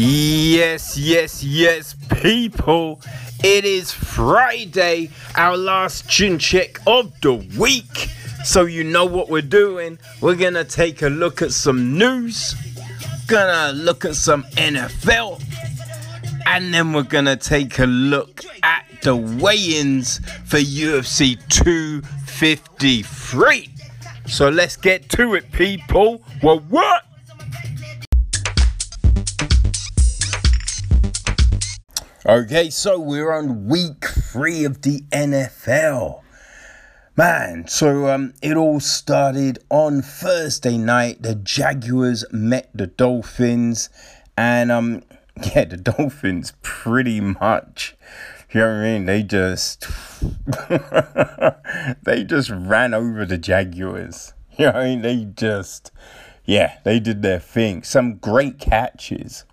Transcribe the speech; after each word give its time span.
Yes, 0.00 0.96
yes, 0.96 1.42
yes, 1.42 1.96
people. 2.22 3.00
It 3.42 3.64
is 3.64 3.90
Friday, 3.90 5.10
our 5.34 5.56
last 5.56 6.08
chin 6.08 6.38
check 6.38 6.78
of 6.86 7.20
the 7.20 7.34
week. 7.58 8.08
So, 8.44 8.66
you 8.66 8.84
know 8.84 9.06
what 9.06 9.28
we're 9.28 9.42
doing. 9.42 9.98
We're 10.20 10.36
gonna 10.36 10.62
take 10.62 11.02
a 11.02 11.08
look 11.08 11.42
at 11.42 11.50
some 11.50 11.98
news, 11.98 12.54
gonna 13.26 13.72
look 13.72 14.04
at 14.04 14.14
some 14.14 14.44
NFL, 14.56 15.42
and 16.46 16.72
then 16.72 16.92
we're 16.92 17.02
gonna 17.02 17.34
take 17.34 17.80
a 17.80 17.86
look 17.86 18.44
at 18.62 18.84
the 19.02 19.16
weigh 19.16 19.80
ins 19.80 20.20
for 20.44 20.58
UFC 20.58 21.36
253. 21.48 23.68
So, 24.28 24.48
let's 24.48 24.76
get 24.76 25.08
to 25.08 25.34
it, 25.34 25.50
people. 25.50 26.22
Well, 26.40 26.60
what? 26.68 27.07
Okay, 32.28 32.68
so 32.68 33.00
we're 33.00 33.32
on 33.32 33.68
week 33.68 34.04
three 34.04 34.62
of 34.64 34.82
the 34.82 35.00
NFL. 35.10 36.20
Man, 37.16 37.66
so 37.68 38.08
um, 38.08 38.34
it 38.42 38.54
all 38.54 38.80
started 38.80 39.60
on 39.70 40.02
Thursday 40.02 40.76
night. 40.76 41.22
The 41.22 41.34
Jaguars 41.34 42.26
met 42.30 42.68
the 42.74 42.86
Dolphins, 42.86 43.88
and 44.36 44.70
um, 44.70 45.04
yeah, 45.42 45.64
the 45.64 45.78
Dolphins 45.78 46.52
pretty 46.60 47.18
much, 47.22 47.96
you 48.50 48.60
know 48.60 48.66
what 48.66 48.74
I 48.74 48.82
mean? 48.82 49.06
They 49.06 49.22
just, 49.22 49.86
they 52.02 52.24
just 52.24 52.50
ran 52.50 52.92
over 52.92 53.24
the 53.24 53.38
Jaguars. 53.38 54.34
You 54.58 54.66
know 54.66 54.72
what 54.72 54.82
I 54.82 54.84
mean? 54.84 55.00
They 55.00 55.24
just, 55.24 55.92
yeah, 56.44 56.76
they 56.84 57.00
did 57.00 57.22
their 57.22 57.40
thing. 57.40 57.84
Some 57.84 58.16
great 58.16 58.58
catches 58.58 59.46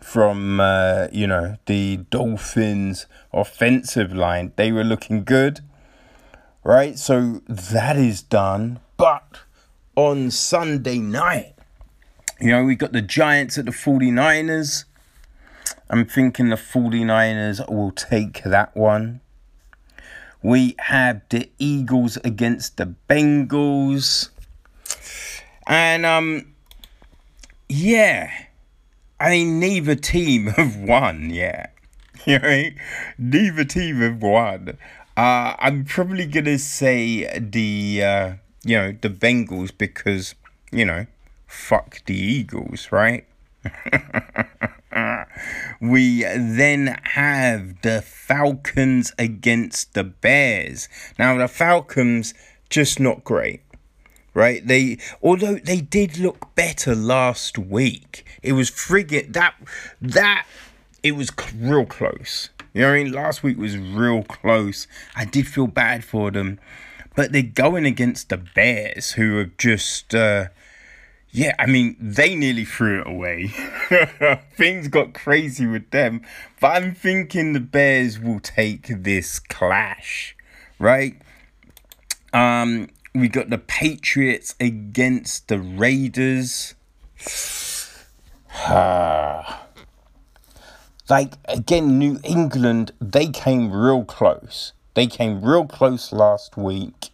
from 0.00 0.60
uh, 0.60 1.08
you 1.12 1.26
know 1.26 1.56
the 1.66 1.98
Dolphins 2.10 3.06
offensive 3.32 4.12
line. 4.12 4.52
They 4.56 4.72
were 4.72 4.84
looking 4.84 5.24
good, 5.24 5.60
right? 6.64 6.98
So 6.98 7.42
that 7.48 7.96
is 7.96 8.22
done. 8.22 8.80
But 8.96 9.40
on 9.96 10.30
Sunday 10.30 10.98
night, 10.98 11.54
you 12.40 12.48
know, 12.48 12.64
we 12.64 12.74
got 12.74 12.92
the 12.92 13.02
Giants 13.02 13.58
at 13.58 13.66
the 13.66 13.70
49ers. 13.70 14.84
I'm 15.88 16.06
thinking 16.06 16.48
the 16.48 16.56
49ers 16.56 17.68
will 17.68 17.90
take 17.90 18.42
that 18.44 18.76
one. 18.76 19.20
We 20.42 20.74
have 20.78 21.20
the 21.28 21.50
Eagles 21.58 22.16
against 22.18 22.76
the 22.76 22.94
Bengals. 23.08 24.30
And 25.66 26.06
um 26.06 26.54
yeah, 27.68 28.30
I 29.20 29.28
mean, 29.30 29.60
neither 29.60 29.94
team 29.94 30.46
have 30.56 30.76
won 30.76 31.30
yet. 31.30 31.74
You 32.26 32.38
know, 32.38 32.64
neither 33.18 33.64
team 33.64 34.00
have 34.00 34.22
won. 34.22 34.78
Uh, 35.16 35.54
I'm 35.58 35.84
probably 35.84 36.26
gonna 36.26 36.58
say 36.58 37.38
the 37.38 38.02
uh, 38.02 38.32
you 38.64 38.76
know 38.76 38.96
the 39.00 39.10
Bengals 39.10 39.70
because 39.76 40.34
you 40.72 40.84
know 40.84 41.06
fuck 41.46 42.04
the 42.06 42.14
Eagles, 42.14 42.90
right? 42.90 43.26
we 45.80 46.22
then 46.22 46.98
have 47.04 47.80
the 47.82 48.02
Falcons 48.02 49.12
against 49.18 49.94
the 49.94 50.04
Bears. 50.04 50.88
Now 51.18 51.36
the 51.36 51.48
Falcons 51.48 52.32
just 52.70 53.00
not 53.00 53.24
great 53.24 53.62
right? 54.34 54.66
They 54.66 54.98
although 55.22 55.56
they 55.56 55.80
did 55.80 56.18
look 56.18 56.54
better 56.54 56.94
last 56.94 57.58
week, 57.58 58.26
it 58.42 58.52
was 58.52 58.68
frigate 58.68 59.32
that 59.32 59.54
that 60.00 60.46
it 61.02 61.12
was 61.12 61.30
real 61.56 61.86
close. 61.86 62.50
You 62.72 62.82
know 62.82 62.88
what 62.88 62.94
I 62.94 63.04
mean? 63.04 63.12
Last 63.12 63.42
week 63.42 63.58
was 63.58 63.76
real 63.76 64.22
close. 64.22 64.86
I 65.16 65.24
did 65.24 65.48
feel 65.48 65.66
bad 65.66 66.04
for 66.04 66.30
them, 66.30 66.60
but 67.16 67.32
they're 67.32 67.42
going 67.42 67.84
against 67.84 68.28
the 68.28 68.36
Bears, 68.36 69.12
who 69.12 69.38
are 69.38 69.50
just. 69.58 70.14
Uh, 70.14 70.46
yeah, 71.32 71.54
I 71.60 71.66
mean, 71.66 71.96
they 72.00 72.34
nearly 72.34 72.64
threw 72.64 73.02
it 73.02 73.06
away. 73.06 73.52
Things 74.56 74.88
got 74.88 75.14
crazy 75.14 75.64
with 75.64 75.90
them. 75.90 76.22
But 76.60 76.82
I'm 76.82 76.92
thinking 76.92 77.52
the 77.52 77.60
Bears 77.60 78.18
will 78.18 78.40
take 78.40 78.88
this 78.88 79.38
clash, 79.38 80.36
right? 80.80 81.14
Um, 82.32 82.88
we 83.14 83.28
got 83.28 83.50
the 83.50 83.58
Patriots 83.58 84.54
against 84.60 85.48
the 85.48 85.58
Raiders. 85.58 86.74
like 91.08 91.34
again, 91.46 91.98
New 91.98 92.18
England, 92.22 92.92
they 93.00 93.26
came 93.28 93.72
real 93.72 94.04
close. 94.04 94.72
They 94.94 95.06
came 95.06 95.42
real 95.42 95.66
close 95.66 96.12
last 96.12 96.56
week. 96.56 97.10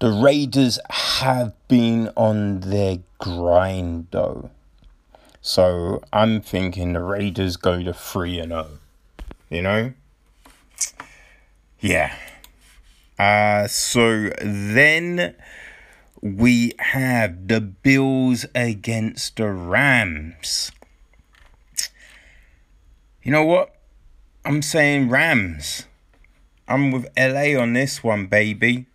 The 0.00 0.10
Raiders 0.10 0.78
have 0.90 1.54
been 1.68 2.10
on 2.16 2.60
their 2.60 2.98
grind 3.18 4.08
though. 4.10 4.50
So 5.40 6.02
I'm 6.12 6.40
thinking 6.40 6.94
the 6.94 7.02
Raiders 7.02 7.56
go 7.56 7.82
to 7.82 7.92
3 7.92 8.38
and 8.40 8.50
0. 8.50 8.66
You 9.50 9.62
know? 9.62 9.92
Yeah. 11.80 12.16
Uh, 13.18 13.66
so 13.66 14.30
then 14.40 15.34
we 16.20 16.72
have 16.78 17.48
the 17.48 17.60
Bills 17.60 18.46
against 18.54 19.36
the 19.36 19.48
Rams. 19.48 20.72
You 23.22 23.32
know 23.32 23.44
what? 23.44 23.74
I'm 24.44 24.62
saying 24.62 25.08
Rams. 25.10 25.86
I'm 26.66 26.90
with 26.90 27.06
LA 27.16 27.60
on 27.60 27.74
this 27.74 28.02
one, 28.02 28.26
baby. 28.26 28.86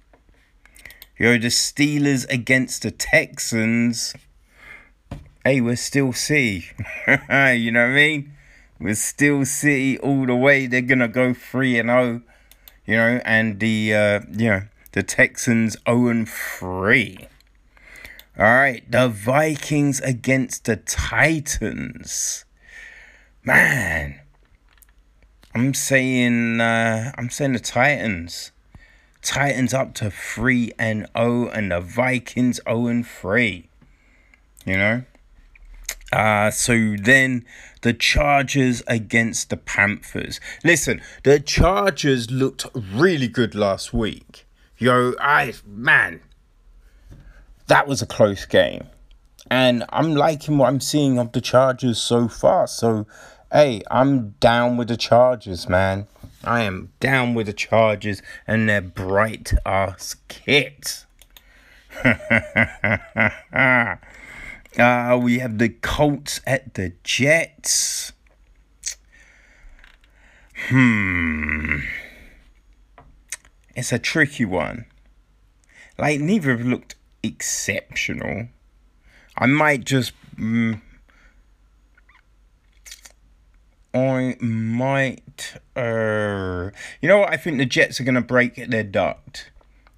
You're 1.18 1.38
the 1.38 1.48
Steelers 1.48 2.30
against 2.32 2.84
the 2.84 2.92
Texans. 2.92 4.14
Hey, 5.44 5.62
we're 5.62 5.76
still 5.76 6.14
C. 6.14 6.66
you 7.08 7.18
know 7.72 7.82
what 7.82 7.90
I 7.90 7.94
mean? 7.94 8.34
We're 8.80 8.96
still 8.96 9.46
C 9.46 9.98
all 9.98 10.26
the 10.26 10.36
way. 10.36 10.66
They're 10.66 10.82
going 10.82 11.00
to 11.00 11.08
go 11.08 11.34
3 11.34 11.80
and 11.80 11.90
0 11.90 12.22
you 12.90 12.96
know, 12.96 13.22
and 13.24 13.60
the 13.60 13.94
uh, 13.94 14.22
you 14.32 14.50
know 14.50 14.62
the 14.94 15.04
Texans 15.04 15.78
0 15.88 16.26
3. 16.26 17.28
All 18.36 18.44
right, 18.46 18.92
the 18.92 19.08
Vikings 19.08 20.00
against 20.00 20.66
the 20.66 20.76
Titans. 20.76 22.46
Man, 23.44 24.20
I'm 25.54 25.76
saying 25.76 26.60
uh, 26.60 27.12
I'm 27.16 27.30
saying 27.30 27.54
the 27.54 27.60
Titans. 27.60 28.52
Titans 29.22 29.72
up 29.72 29.94
to 29.96 30.10
3 30.10 30.72
and 30.80 31.06
0 31.16 31.50
and 31.50 31.72
the 31.72 31.82
Vikings 31.82 32.60
0 32.68 32.88
and 32.88 33.06
3. 33.06 33.70
You 34.66 34.78
know? 34.78 35.04
Uh, 36.12 36.50
so 36.52 36.96
then 37.02 37.46
the 37.82 37.94
Chargers 37.94 38.82
against 38.88 39.50
the 39.50 39.58
Panthers. 39.58 40.40
Listen, 40.64 41.02
the 41.24 41.40
Chargers 41.40 42.32
looked 42.32 42.66
really 42.74 43.28
good 43.28 43.56
last 43.56 43.94
week. 43.94 44.46
Yo, 44.78 45.14
I 45.20 45.54
man, 45.66 46.22
that 47.68 47.88
was 47.88 48.02
a 48.02 48.08
close 48.08 48.46
game. 48.46 48.88
And 49.52 49.84
I'm 49.90 50.14
liking 50.14 50.58
what 50.58 50.68
I'm 50.68 50.80
seeing 50.80 51.18
of 51.18 51.32
the 51.32 51.42
Chargers 51.42 52.00
so 52.00 52.28
far. 52.28 52.68
So, 52.68 53.08
hey, 53.52 53.82
I'm 53.90 54.32
down 54.40 54.78
with 54.78 54.90
the 54.90 54.98
Chargers, 54.98 55.68
man. 55.68 56.08
I 56.44 56.62
am 56.62 56.92
down 57.00 57.34
with 57.34 57.48
the 57.48 57.54
Chargers 57.54 58.22
and 58.48 58.70
their 58.70 58.82
bright 58.82 59.54
ass 59.66 60.16
kit. 60.28 61.06
Uh, 64.80 65.20
we 65.22 65.40
have 65.40 65.58
the 65.58 65.68
Colts 65.68 66.40
at 66.48 66.76
the 66.76 66.94
Jets. 67.04 68.14
Hmm. 70.70 71.80
It's 73.76 73.92
a 73.92 74.00
tricky 74.00 74.46
one. 74.46 74.86
Like, 75.98 76.22
neither 76.22 76.52
have 76.56 76.66
looked 76.66 76.96
exceptional. 77.22 78.48
I 79.38 79.48
might 79.48 79.84
just. 79.84 80.14
Mm, 80.38 80.82
I 83.94 84.38
might. 84.40 85.56
Uh, 85.76 86.70
you 87.02 87.10
know 87.10 87.20
what? 87.20 87.34
I 87.34 87.38
think 87.38 87.58
the 87.58 87.66
Jets 87.66 88.00
are 88.00 88.06
going 88.06 88.16
to 88.16 88.22
break 88.22 88.56
their 88.70 88.84
duct. 88.84 89.52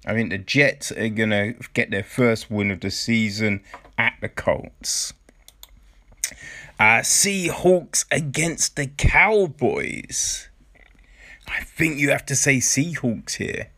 I 0.04 0.12
think 0.14 0.30
the 0.30 0.38
Jets 0.38 0.90
are 0.90 1.08
going 1.08 1.30
to 1.30 1.54
get 1.72 1.92
their 1.92 2.02
first 2.02 2.50
win 2.50 2.72
of 2.72 2.80
the 2.80 2.90
season 2.90 3.62
at 3.98 4.14
the 4.20 4.28
Colts. 4.28 5.12
Uh, 6.78 7.00
Seahawks 7.00 8.04
against 8.10 8.76
the 8.76 8.86
Cowboys. 8.86 10.48
I 11.46 11.62
think 11.62 11.98
you 11.98 12.10
have 12.10 12.26
to 12.26 12.36
say 12.36 12.56
Seahawks 12.56 13.34
here. 13.34 13.70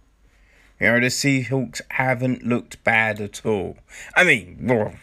You 0.80 0.86
know, 0.86 1.00
the 1.00 1.06
Seahawks 1.06 1.80
haven't 1.90 2.46
looked 2.46 2.82
bad 2.84 3.20
at 3.20 3.44
all. 3.44 3.76
I 4.16 4.24
mean, 4.24 4.58
well, 4.62 4.94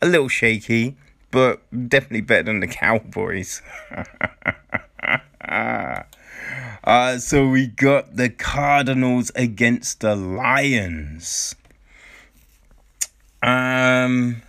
a 0.00 0.06
little 0.06 0.28
shaky, 0.28 0.96
but 1.30 1.62
definitely 1.88 2.22
better 2.22 2.44
than 2.44 2.60
the 2.60 2.66
Cowboys. 2.66 3.62
uh, 5.48 7.18
so 7.18 7.48
we 7.48 7.66
got 7.66 8.16
the 8.16 8.28
Cardinals 8.28 9.30
against 9.34 10.00
the 10.00 10.14
Lions. 10.14 11.54
Um, 13.42 14.42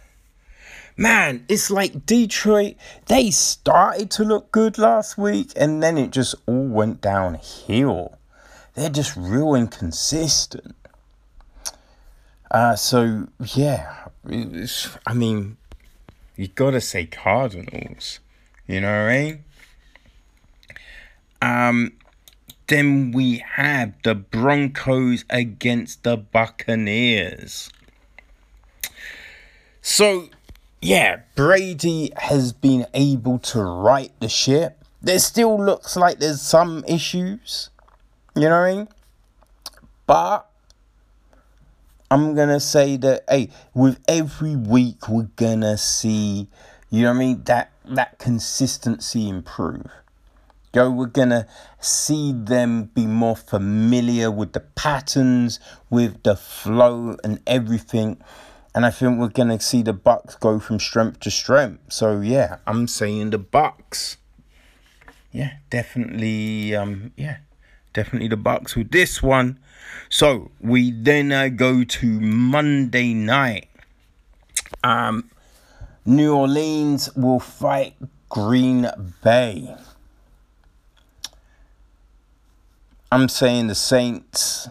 man, 0.97 1.45
it's 1.49 1.71
like 1.71 2.05
Detroit. 2.05 2.75
They 3.07 3.31
started 3.31 4.11
to 4.11 4.23
look 4.23 4.51
good 4.51 4.77
last 4.77 5.17
week, 5.17 5.51
and 5.55 5.81
then 5.81 5.97
it 5.97 6.11
just 6.11 6.35
all 6.45 6.67
went 6.67 7.01
downhill. 7.01 8.17
They're 8.75 8.89
just 8.89 9.15
real 9.15 9.55
inconsistent. 9.55 10.75
Uh, 12.49 12.75
so 12.75 13.27
yeah, 13.55 14.07
I 14.25 15.13
mean, 15.13 15.57
you 16.35 16.47
gotta 16.47 16.81
say 16.81 17.05
Cardinals. 17.05 18.19
You 18.67 18.81
know 18.81 18.87
what 18.87 19.11
I 19.11 19.21
mean? 19.21 19.43
Um, 21.41 21.93
then 22.67 23.11
we 23.11 23.43
have 23.55 23.93
the 24.03 24.15
Broncos 24.15 25.25
against 25.29 26.03
the 26.03 26.15
Buccaneers. 26.15 27.69
So, 29.81 30.29
yeah, 30.83 31.21
Brady 31.35 32.11
has 32.17 32.51
been 32.51 32.85
able 32.93 33.39
to 33.39 33.63
right 33.63 34.11
the 34.19 34.27
ship. 34.27 34.83
There 35.01 35.19
still 35.19 35.57
looks 35.57 35.95
like 35.95 36.19
there's 36.19 36.41
some 36.41 36.83
issues, 36.87 37.69
you 38.35 38.41
know 38.43 38.59
what 38.59 38.69
I 38.69 38.73
mean? 38.75 38.87
But 40.05 40.49
I'm 42.11 42.35
gonna 42.35 42.59
say 42.59 42.97
that 42.97 43.23
hey, 43.29 43.49
with 43.73 43.99
every 44.07 44.55
week 44.55 45.07
we're 45.07 45.29
gonna 45.37 45.77
see, 45.77 46.47
you 46.89 47.01
know 47.01 47.09
what 47.09 47.15
I 47.15 47.19
mean, 47.19 47.43
that 47.45 47.71
that 47.85 48.19
consistency 48.19 49.29
improve. 49.29 49.89
Go, 50.73 50.89
we're 50.91 51.05
gonna 51.05 51.47
see 51.79 52.33
them 52.33 52.85
be 52.93 53.05
more 53.05 53.35
familiar 53.35 54.29
with 54.29 54.53
the 54.53 54.59
patterns, 54.59 55.59
with 55.89 56.23
the 56.23 56.35
flow 56.35 57.15
and 57.23 57.39
everything. 57.47 58.21
And 58.75 58.85
I 58.85 58.89
think 58.89 59.19
we're 59.19 59.27
gonna 59.27 59.59
see 59.59 59.83
the 59.83 59.93
Bucks 59.93 60.35
go 60.35 60.59
from 60.59 60.79
strength 60.79 61.19
to 61.21 61.31
strength. 61.31 61.93
So 61.93 62.21
yeah, 62.21 62.57
I'm 62.65 62.87
saying 62.87 63.29
the 63.29 63.37
Bucks. 63.37 64.17
Yeah, 65.31 65.53
definitely. 65.69 66.75
Um, 66.75 67.11
yeah, 67.15 67.37
definitely 67.93 68.29
the 68.29 68.37
Bucks 68.37 68.75
with 68.75 68.91
this 68.91 69.21
one. 69.21 69.59
So 70.09 70.51
we 70.59 70.91
then 70.91 71.31
uh, 71.31 71.49
go 71.49 71.83
to 71.83 72.19
Monday 72.19 73.13
night. 73.13 73.69
Um, 74.83 75.29
New 76.05 76.35
Orleans 76.35 77.13
will 77.15 77.39
fight 77.39 77.95
Green 78.29 78.89
Bay. 79.23 79.75
I'm 83.11 83.29
saying 83.29 83.67
the 83.67 83.75
Saints. 83.75 84.67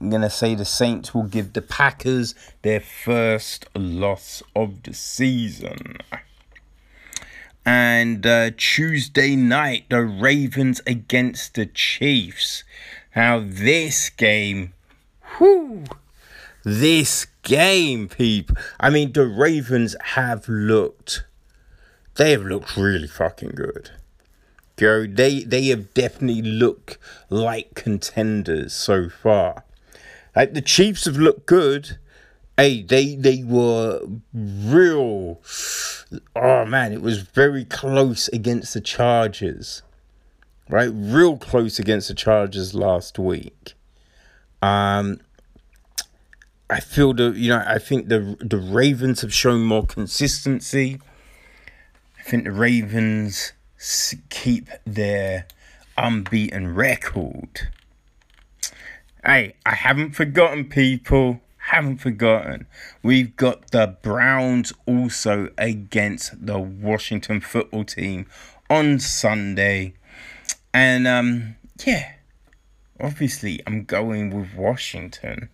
I'm 0.00 0.10
going 0.10 0.22
to 0.22 0.30
say 0.30 0.54
the 0.54 0.64
Saints 0.64 1.12
will 1.12 1.24
give 1.24 1.52
the 1.52 1.62
Packers 1.62 2.34
their 2.62 2.80
first 2.80 3.66
loss 3.74 4.42
of 4.54 4.82
the 4.84 4.94
season. 4.94 5.98
And 7.66 8.24
uh, 8.24 8.52
Tuesday 8.56 9.34
night, 9.34 9.86
the 9.90 10.02
Ravens 10.02 10.80
against 10.86 11.54
the 11.54 11.66
Chiefs. 11.66 12.64
Now, 13.14 13.42
this 13.44 14.08
game, 14.08 14.72
whoo, 15.40 15.84
this 16.64 17.26
game, 17.42 18.08
people. 18.08 18.56
I 18.78 18.90
mean, 18.90 19.12
the 19.12 19.26
Ravens 19.26 19.96
have 20.02 20.48
looked, 20.48 21.24
they 22.14 22.30
have 22.30 22.42
looked 22.42 22.76
really 22.76 23.08
fucking 23.08 23.52
good. 23.56 23.90
Go, 24.76 25.06
they 25.06 25.42
they 25.42 25.66
have 25.66 25.92
definitely 25.92 26.42
looked 26.42 26.98
like 27.28 27.74
contenders 27.74 28.72
so 28.72 29.08
far. 29.08 29.64
Like 30.38 30.54
the 30.54 30.62
Chiefs 30.62 31.04
have 31.04 31.18
looked 31.18 31.44
good. 31.44 31.98
Hey, 32.56 32.82
they 32.82 33.14
they 33.14 33.44
were 33.44 34.00
real. 34.32 35.42
Oh 36.34 36.64
man, 36.64 36.94
it 36.94 37.02
was 37.02 37.18
very 37.18 37.66
close 37.66 38.28
against 38.28 38.72
the 38.72 38.80
Chargers 38.80 39.82
right? 40.68 40.90
Real 40.92 41.36
close 41.36 41.78
against 41.78 42.08
the 42.08 42.14
Chargers 42.14 42.74
last 42.74 43.18
week. 43.18 43.74
Um, 44.62 45.20
I 46.70 46.80
feel 46.80 47.14
the 47.14 47.30
you 47.30 47.50
know 47.50 47.62
I 47.66 47.78
think 47.78 48.08
the 48.08 48.36
the 48.40 48.58
Ravens 48.58 49.22
have 49.22 49.32
shown 49.32 49.62
more 49.62 49.86
consistency. 49.86 51.00
I 52.18 52.22
think 52.22 52.44
the 52.44 52.52
Ravens 52.52 53.52
keep 54.28 54.68
their 54.84 55.46
unbeaten 55.96 56.74
record. 56.74 57.68
Hey, 59.24 59.54
I 59.66 59.74
haven't 59.74 60.12
forgotten 60.12 60.66
people. 60.66 61.40
Haven't 61.56 61.98
forgotten. 61.98 62.66
We've 63.02 63.36
got 63.36 63.72
the 63.72 63.96
Browns 64.00 64.72
also 64.86 65.50
against 65.58 66.46
the 66.46 66.58
Washington 66.58 67.40
football 67.40 67.84
team 67.84 68.26
on 68.70 69.00
Sunday. 69.00 69.94
And 70.72 71.06
um, 71.08 71.56
yeah, 71.84 72.12
obviously 73.00 73.60
I'm 73.66 73.84
going 73.84 74.30
with 74.30 74.54
Washington. 74.54 75.48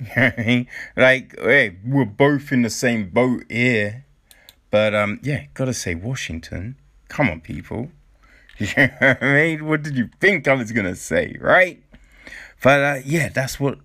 like, 0.16 1.38
hey, 1.40 1.76
we're 1.84 2.04
both 2.04 2.52
in 2.52 2.62
the 2.62 2.70
same 2.70 3.10
boat 3.10 3.44
here. 3.50 4.04
But 4.70 4.94
um, 4.94 5.20
yeah, 5.22 5.46
gotta 5.54 5.74
say 5.74 5.94
Washington. 5.94 6.76
Come 7.08 7.28
on, 7.28 7.40
people. 7.40 7.90
You 8.56 8.68
know 8.76 8.88
what 9.00 9.20
I 9.20 9.34
mean? 9.34 9.66
What 9.66 9.82
did 9.82 9.96
you 9.96 10.08
think 10.20 10.46
I 10.46 10.54
was 10.54 10.70
gonna 10.70 10.94
say, 10.94 11.36
right? 11.40 11.82
But 12.62 12.80
uh, 12.80 13.00
yeah, 13.04 13.28
that's 13.28 13.60
what 13.60 13.78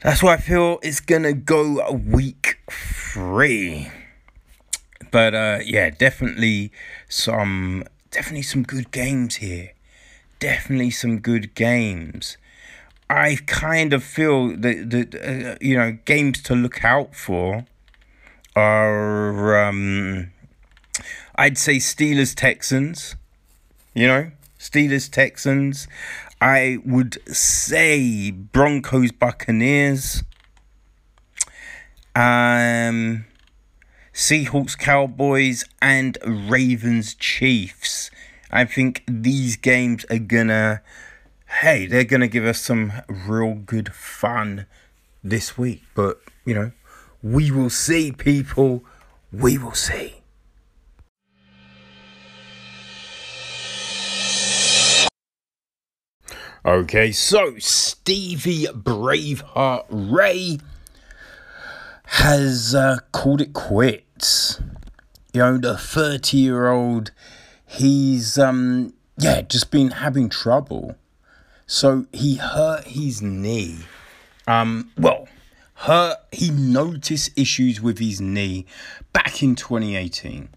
that's 0.00 0.22
what 0.22 0.38
I 0.38 0.42
feel 0.42 0.78
is 0.82 1.00
gonna 1.00 1.32
go 1.32 1.90
week 1.92 2.58
three. 2.70 3.90
But 5.10 5.34
uh, 5.34 5.58
yeah, 5.64 5.90
definitely 5.90 6.72
some 7.08 7.84
definitely 8.10 8.42
some 8.42 8.62
good 8.62 8.90
games 8.90 9.36
here. 9.36 9.72
Definitely 10.38 10.90
some 10.90 11.18
good 11.18 11.54
games. 11.54 12.36
I 13.08 13.38
kind 13.46 13.92
of 13.92 14.02
feel 14.02 14.56
that 14.56 14.90
that 14.90 15.14
uh, 15.14 15.56
you 15.60 15.76
know 15.76 15.98
games 16.04 16.42
to 16.42 16.54
look 16.54 16.84
out 16.84 17.14
for 17.14 17.66
are 18.56 19.64
um, 19.64 20.32
I'd 21.36 21.58
say 21.58 21.76
Steelers 21.76 22.34
Texans. 22.34 23.16
You 23.94 24.06
know 24.06 24.30
Steelers 24.58 25.10
Texans. 25.10 25.88
I 26.42 26.78
would 26.84 27.18
say 27.32 28.32
Broncos 28.32 29.12
Buccaneers. 29.12 30.24
Um 32.16 33.26
Seahawks, 34.12 34.76
Cowboys, 34.76 35.64
and 35.80 36.18
Ravens, 36.26 37.14
Chiefs. 37.14 38.10
I 38.50 38.64
think 38.64 39.04
these 39.06 39.56
games 39.56 40.04
are 40.10 40.18
gonna, 40.18 40.82
hey, 41.60 41.86
they're 41.86 42.04
gonna 42.04 42.26
give 42.26 42.44
us 42.44 42.60
some 42.60 42.92
real 43.08 43.54
good 43.54 43.94
fun 43.94 44.66
this 45.22 45.56
week. 45.56 45.84
But, 45.94 46.20
you 46.44 46.54
know, 46.54 46.72
we 47.22 47.52
will 47.52 47.70
see, 47.70 48.10
people. 48.10 48.84
We 49.32 49.56
will 49.58 49.74
see. 49.74 50.21
Okay, 56.64 57.10
so 57.10 57.58
Stevie 57.58 58.66
Braveheart 58.66 59.84
Ray 59.90 60.58
has 62.04 62.72
uh, 62.72 62.98
called 63.10 63.40
it 63.40 63.52
quits. 63.52 64.60
You 65.32 65.40
know, 65.40 65.58
the 65.58 65.76
30 65.76 66.36
year 66.36 66.68
old, 66.68 67.10
he's, 67.66 68.38
um, 68.38 68.94
yeah, 69.18 69.40
just 69.42 69.72
been 69.72 69.90
having 69.90 70.28
trouble. 70.28 70.94
So 71.66 72.06
he 72.12 72.36
hurt 72.36 72.84
his 72.84 73.20
knee. 73.20 73.78
Um, 74.46 74.92
well, 74.96 75.26
hurt, 75.74 76.18
he 76.30 76.50
noticed 76.50 77.36
issues 77.36 77.80
with 77.80 77.98
his 77.98 78.20
knee 78.20 78.66
back 79.12 79.42
in 79.42 79.56
2018. 79.56 80.48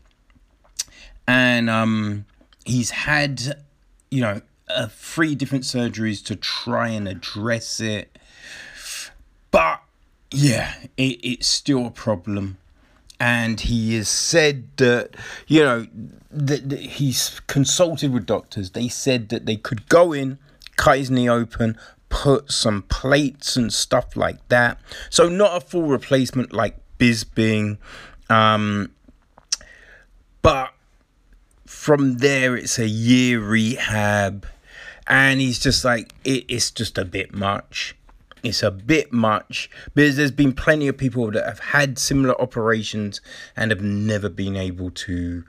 And 1.27 1.67
um, 1.67 2.25
he's 2.63 2.91
had, 2.91 3.63
you 4.11 4.21
know, 4.21 4.41
uh, 4.69 4.87
three 4.87 5.35
different 5.35 5.63
surgeries 5.63 6.23
to 6.25 6.35
try 6.35 6.89
and 6.89 7.07
address 7.07 7.79
it. 7.79 8.17
But 9.51 9.81
yeah, 10.31 10.73
it, 10.97 11.19
it's 11.23 11.47
still 11.47 11.85
a 11.85 11.91
problem. 11.91 12.57
And 13.17 13.61
he 13.61 13.95
has 13.95 14.09
said 14.09 14.67
that, 14.77 15.15
you 15.47 15.63
know, 15.63 15.87
that, 16.31 16.69
that 16.69 16.79
he's 16.79 17.39
consulted 17.47 18.11
with 18.11 18.25
doctors. 18.25 18.71
They 18.71 18.89
said 18.89 19.29
that 19.29 19.45
they 19.45 19.55
could 19.55 19.87
go 19.87 20.11
in, 20.11 20.37
cut 20.75 20.97
his 20.97 21.09
knee 21.09 21.29
open, 21.29 21.77
put 22.09 22.51
some 22.51 22.81
plates 22.83 23.55
and 23.55 23.71
stuff 23.71 24.17
like 24.17 24.45
that. 24.49 24.79
So, 25.09 25.29
not 25.29 25.55
a 25.55 25.65
full 25.65 25.87
replacement 25.87 26.51
like 26.51 26.77
Bisping 26.99 27.77
Um, 28.29 28.91
but 30.41 30.73
from 31.65 32.17
there, 32.17 32.55
it's 32.55 32.79
a 32.79 32.87
year 32.87 33.39
rehab, 33.39 34.45
and 35.07 35.39
he's 35.39 35.59
just 35.59 35.85
like, 35.85 36.13
it, 36.23 36.45
it's 36.47 36.71
just 36.71 36.97
a 36.97 37.05
bit 37.05 37.33
much. 37.33 37.95
It's 38.43 38.61
a 38.61 38.71
bit 38.71 39.11
much 39.11 39.69
because 39.95 40.17
there's 40.17 40.31
been 40.31 40.53
plenty 40.53 40.87
of 40.87 40.97
people 40.97 41.31
that 41.31 41.45
have 41.45 41.59
had 41.59 41.97
similar 41.97 42.39
operations 42.39 43.19
and 43.55 43.71
have 43.71 43.81
never 43.81 44.29
been 44.29 44.55
able 44.55 44.91
to 44.91 45.43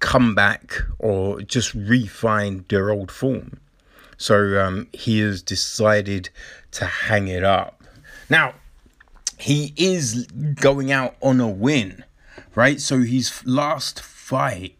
come 0.00 0.34
back 0.34 0.82
or 0.98 1.42
just 1.42 1.74
refine 1.74 2.64
their 2.68 2.90
old 2.90 3.12
form. 3.12 3.60
So 4.16 4.60
um, 4.60 4.88
he 4.92 5.20
has 5.20 5.42
decided 5.42 6.30
to 6.72 6.84
hang 6.84 7.28
it 7.28 7.44
up. 7.44 7.82
Now, 8.28 8.54
he 9.38 9.72
is 9.76 10.26
going 10.54 10.90
out 10.90 11.16
on 11.22 11.40
a 11.40 11.48
win, 11.48 12.04
right? 12.54 12.80
So 12.80 13.02
his 13.02 13.44
last 13.46 14.00
fight 14.00 14.76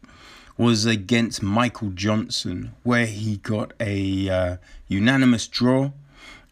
was 0.57 0.87
against 0.87 1.43
Michael 1.43 1.91
Johnson, 1.91 2.73
where 2.83 3.07
he 3.07 3.39
got 3.39 3.73
a 3.81 4.29
uh, 4.29 4.57
unanimous 4.89 5.47
draw. 5.47 5.91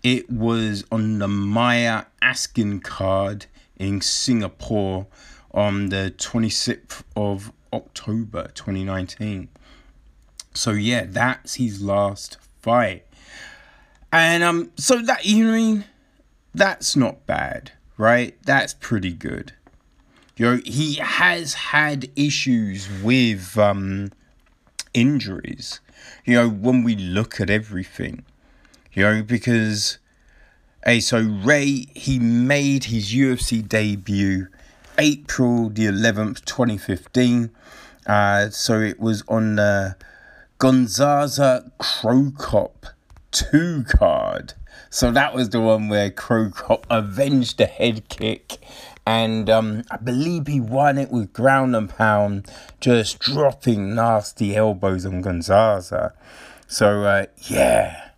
It 0.03 0.29
was 0.29 0.85
on 0.91 1.19
the 1.19 1.29
Maia 1.29 2.05
Askren 2.21 2.83
card 2.83 3.47
in 3.77 4.01
Singapore 4.01 5.07
on 5.53 5.91
the 5.91 6.13
26th 6.17 7.03
of 7.17 7.53
October 7.73 8.51
2019. 8.55 9.49
So 10.55 10.73
yeah, 10.73 11.05
that's 11.09 11.55
his 11.55 11.83
last 11.83 12.39
fight. 12.61 13.07
And 14.13 14.43
um 14.43 14.71
so 14.77 15.01
that 15.03 15.25
you 15.25 15.45
know 15.45 15.53
I 15.53 15.57
mean 15.57 15.85
that's 16.55 16.97
not 16.97 17.27
bad, 17.27 17.73
right? 17.97 18.37
That's 18.45 18.75
pretty 18.75 19.13
good. 19.13 19.53
You 20.43 20.57
know, 20.57 20.61
he 20.65 20.95
has 20.95 21.55
had 21.55 22.11
issues 22.17 22.89
with 23.01 23.57
um 23.57 24.11
injuries. 24.93 25.79
You 26.25 26.35
know, 26.35 26.49
when 26.51 26.83
we 26.83 26.97
look 26.97 27.41
at 27.41 27.49
everything. 27.49 28.25
You 28.93 29.05
know, 29.05 29.23
because 29.23 29.99
Hey, 30.85 30.99
so 30.99 31.21
Ray, 31.21 31.87
he 31.95 32.19
made 32.19 32.83
his 32.87 33.15
UFC 33.15 33.63
debut 33.69 34.49
April 34.99 35.69
the 35.69 35.87
11th, 35.87 36.45
2015. 36.45 37.51
Uh, 38.05 38.51
so 38.51 38.81
it 38.81 38.99
was 38.99 39.23
on 39.29 39.55
the 39.55 39.95
Gonzaga 40.59 41.71
Cro 41.79 42.33
Cop 42.37 42.87
2 43.31 43.85
card. 43.85 44.55
So 44.91 45.13
that 45.13 45.35
was 45.35 45.51
the 45.51 45.61
one 45.61 45.89
where 45.89 46.11
Cro 46.11 46.51
Cop 46.51 46.85
avenged 46.91 47.59
the 47.59 47.67
head 47.67 48.09
kick. 48.09 48.59
And 49.05 49.51
um, 49.51 49.83
I 49.91 49.97
believe 49.97 50.47
he 50.47 50.61
won 50.61 50.97
it 50.97 51.11
with 51.11 51.33
ground 51.33 51.75
and 51.75 51.91
pound, 51.91 52.47
just 52.81 53.19
dropping 53.19 53.95
nasty 53.95 54.55
elbows 54.55 55.05
on 55.05 55.23
Gonzaga. 55.23 56.15
So, 56.69 57.05
uh, 57.05 57.27
yeah. 57.39 58.11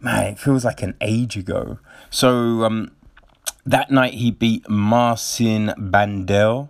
Man, 0.00 0.32
it 0.32 0.38
feels 0.38 0.64
like 0.64 0.82
an 0.82 0.94
age 1.00 1.36
ago. 1.36 1.80
So, 2.10 2.64
um, 2.64 2.92
that 3.66 3.90
night 3.90 4.14
he 4.14 4.30
beat 4.30 4.68
Marcin 4.68 5.74
Bandel. 5.76 6.68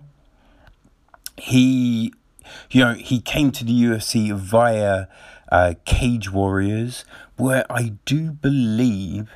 He, 1.36 2.12
you 2.70 2.80
know, 2.82 2.94
he 2.94 3.20
came 3.20 3.52
to 3.52 3.64
the 3.64 3.72
UFC 3.72 4.34
via 4.34 5.06
uh, 5.52 5.74
Cage 5.84 6.32
Warriors, 6.32 7.04
where 7.36 7.64
I 7.70 7.94
do 8.04 8.32
believe 8.32 9.30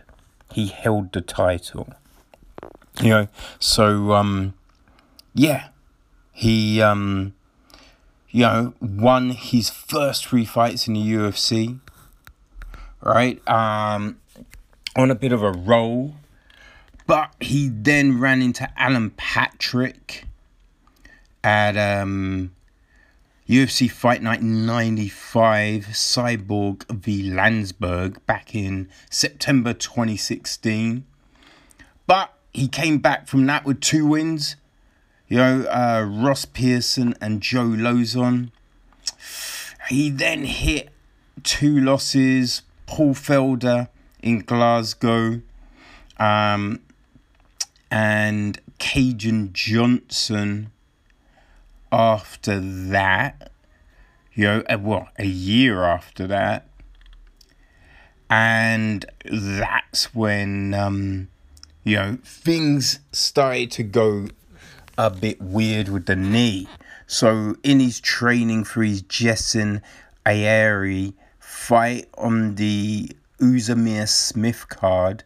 he 0.52 0.66
held 0.66 1.12
the 1.12 1.20
title. 1.20 1.92
You 3.00 3.08
know, 3.08 3.28
so 3.58 4.12
um, 4.12 4.54
yeah, 5.34 5.68
he 6.32 6.82
um, 6.82 7.34
you 8.30 8.42
know, 8.42 8.74
won 8.80 9.30
his 9.30 9.70
first 9.70 10.26
three 10.26 10.44
fights 10.44 10.86
in 10.86 10.94
the 10.94 11.00
UFC. 11.00 11.78
Right, 13.04 13.46
um, 13.48 14.18
on 14.94 15.10
a 15.10 15.16
bit 15.16 15.32
of 15.32 15.42
a 15.42 15.50
roll 15.50 16.14
but 17.06 17.34
he 17.40 17.68
then 17.68 18.20
ran 18.20 18.42
into 18.42 18.68
Alan 18.80 19.10
Patrick 19.10 20.24
at 21.42 21.76
um, 21.76 22.52
UFC 23.48 23.90
Fight 23.90 24.22
Night 24.22 24.42
95, 24.42 25.86
Cyborg 25.86 26.84
v 26.90 27.30
Lansberg, 27.30 28.18
back 28.26 28.54
in 28.54 28.88
September 29.10 29.72
2016. 29.74 31.04
But 32.06 32.32
he 32.52 32.68
came 32.68 32.98
back 32.98 33.26
from 33.28 33.46
that 33.46 33.64
with 33.64 33.80
two 33.80 34.06
wins. 34.06 34.56
You 35.28 35.38
know, 35.38 35.64
uh, 35.64 36.06
Ross 36.06 36.44
Pearson 36.44 37.14
and 37.20 37.40
Joe 37.40 37.68
Lauzon. 37.68 38.50
He 39.88 40.10
then 40.10 40.44
hit 40.44 40.90
two 41.42 41.80
losses, 41.80 42.62
Paul 42.86 43.14
Felder 43.14 43.88
in 44.22 44.40
Glasgow. 44.40 45.40
Um, 46.18 46.80
and 47.90 48.60
Kajan 48.78 49.52
Johnson 49.52 50.70
after 51.90 52.60
that. 52.60 53.50
You 54.34 54.44
know, 54.44 54.62
uh, 54.68 54.78
what, 54.78 55.08
a 55.18 55.26
year 55.26 55.84
after 55.84 56.26
that. 56.26 56.68
And 58.30 59.04
that's 59.24 60.14
when, 60.14 60.72
um, 60.72 61.28
you 61.84 61.96
know, 61.96 62.18
things 62.24 63.00
started 63.10 63.70
to 63.72 63.82
go 63.82 64.28
a 64.96 65.10
bit 65.10 65.40
weird 65.40 65.88
with 65.88 66.06
the 66.06 66.16
knee. 66.16 66.68
So, 67.06 67.56
in 67.62 67.80
his 67.80 68.00
training 68.00 68.64
for 68.64 68.82
his 68.82 69.02
Jessin 69.02 69.82
Ayari 70.24 71.14
fight 71.38 72.08
on 72.16 72.54
the 72.54 73.10
Ozdemir 73.40 74.08
Smith 74.08 74.68
card, 74.68 75.24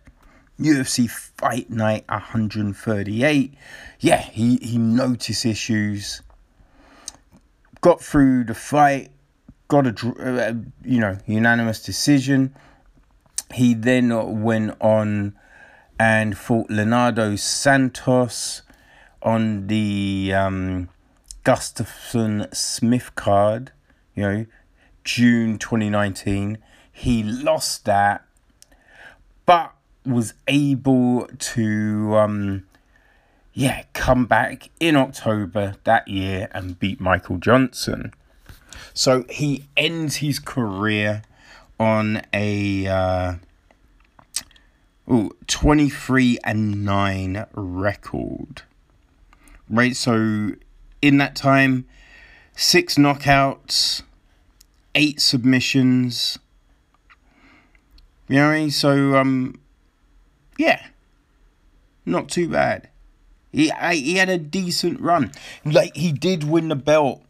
UFC 0.59 1.09
Fight 1.09 1.71
Night 1.71 2.05
138. 2.09 3.55
Yeah, 4.01 4.23
he, 4.23 4.57
he 4.57 4.79
noticed 4.79 5.45
issues, 5.45 6.23
got 7.83 8.01
through 8.01 8.45
the 8.45 8.55
fight, 8.55 9.11
got 9.69 9.87
a 9.87 10.09
uh, 10.21 10.55
you 10.83 11.01
know 11.01 11.19
unanimous 11.27 11.83
decision. 11.83 12.55
He 13.53 13.75
then 13.75 14.43
went 14.43 14.77
on 14.81 15.35
and 15.99 16.37
fought 16.37 16.71
Leonardo 16.71 17.37
Santos 17.37 18.63
on 19.23 19.67
the 19.67 20.33
um, 20.35 20.89
Gustafsson 21.45 22.55
Smith 22.55 23.15
card. 23.15 23.73
You 24.15 24.23
know, 24.23 24.47
June 25.05 25.59
2019. 25.59 26.59
He 26.93 27.23
lost 27.23 27.85
that, 27.85 28.25
but 29.45 29.73
was 30.05 30.35
able 30.47 31.29
to 31.39 32.17
um, 32.17 32.67
yeah 33.53 33.85
come 33.93 34.27
back 34.27 34.71
in 34.81 34.97
October 34.97 35.75
that 35.85 36.09
year 36.09 36.49
and 36.53 36.79
beat 36.79 37.01
Michael 37.01 37.39
Johnson. 37.39 38.15
So 38.95 39.25
he 39.29 39.67
ends 39.77 40.17
his 40.17 40.39
career 40.39 41.23
on 41.79 42.23
a 42.33 42.87
uh, 42.87 43.35
ooh, 45.11 45.31
23 45.47 46.39
and 46.45 46.85
9 46.85 47.47
record. 47.55 48.63
Right, 49.69 49.97
so 49.97 50.53
in 51.03 51.19
that 51.19 51.35
time, 51.35 51.87
six 52.55 52.97
knockouts, 52.97 54.03
eight 54.95 55.21
submissions. 55.21 56.39
You 58.29 58.37
know 58.37 58.51
I 58.51 58.61
mean? 58.61 58.71
So 58.71 59.17
um 59.17 59.61
yeah, 60.59 60.87
not 62.05 62.29
too 62.29 62.49
bad. 62.49 62.89
He 63.53 63.71
I, 63.71 63.95
he 63.95 64.17
had 64.17 64.29
a 64.29 64.39
decent 64.39 65.01
run. 65.01 65.33
Like 65.65 65.95
he 65.97 66.13
did 66.13 66.45
win 66.45 66.69
the 66.69 66.77
belt 66.77 67.23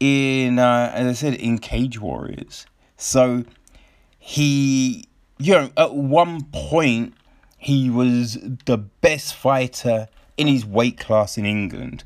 in, 0.00 0.58
uh, 0.58 0.90
as 0.94 1.06
I 1.06 1.12
said, 1.12 1.34
in 1.34 1.58
Cage 1.58 2.00
Warriors. 2.00 2.66
So 2.96 3.44
he, 4.18 5.04
you 5.38 5.54
know, 5.54 5.70
at 5.76 5.94
one 5.94 6.44
point 6.52 7.14
he 7.62 7.88
was 7.88 8.38
the 8.64 8.76
best 8.76 9.36
fighter 9.36 10.08
in 10.36 10.48
his 10.48 10.66
weight 10.66 10.98
class 10.98 11.38
in 11.38 11.46
England. 11.46 12.02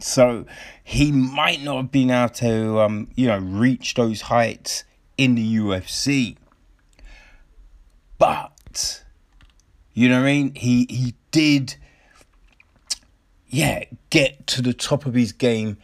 So 0.00 0.46
he 0.82 1.12
might 1.12 1.62
not 1.62 1.76
have 1.76 1.92
been 1.92 2.10
able 2.10 2.30
to, 2.34 2.80
um, 2.80 3.08
you 3.14 3.28
know, 3.28 3.38
reach 3.38 3.94
those 3.94 4.22
heights 4.22 4.82
in 5.16 5.36
the 5.36 5.56
UFC. 5.56 6.36
But 8.18 9.04
you 9.94 10.08
know 10.08 10.16
what 10.16 10.28
I 10.28 10.32
mean? 10.32 10.54
He 10.56 10.86
he 10.90 11.14
did 11.30 11.76
yeah, 13.48 13.84
get 14.10 14.48
to 14.48 14.62
the 14.62 14.72
top 14.72 15.06
of 15.06 15.14
his 15.14 15.30
game 15.30 15.76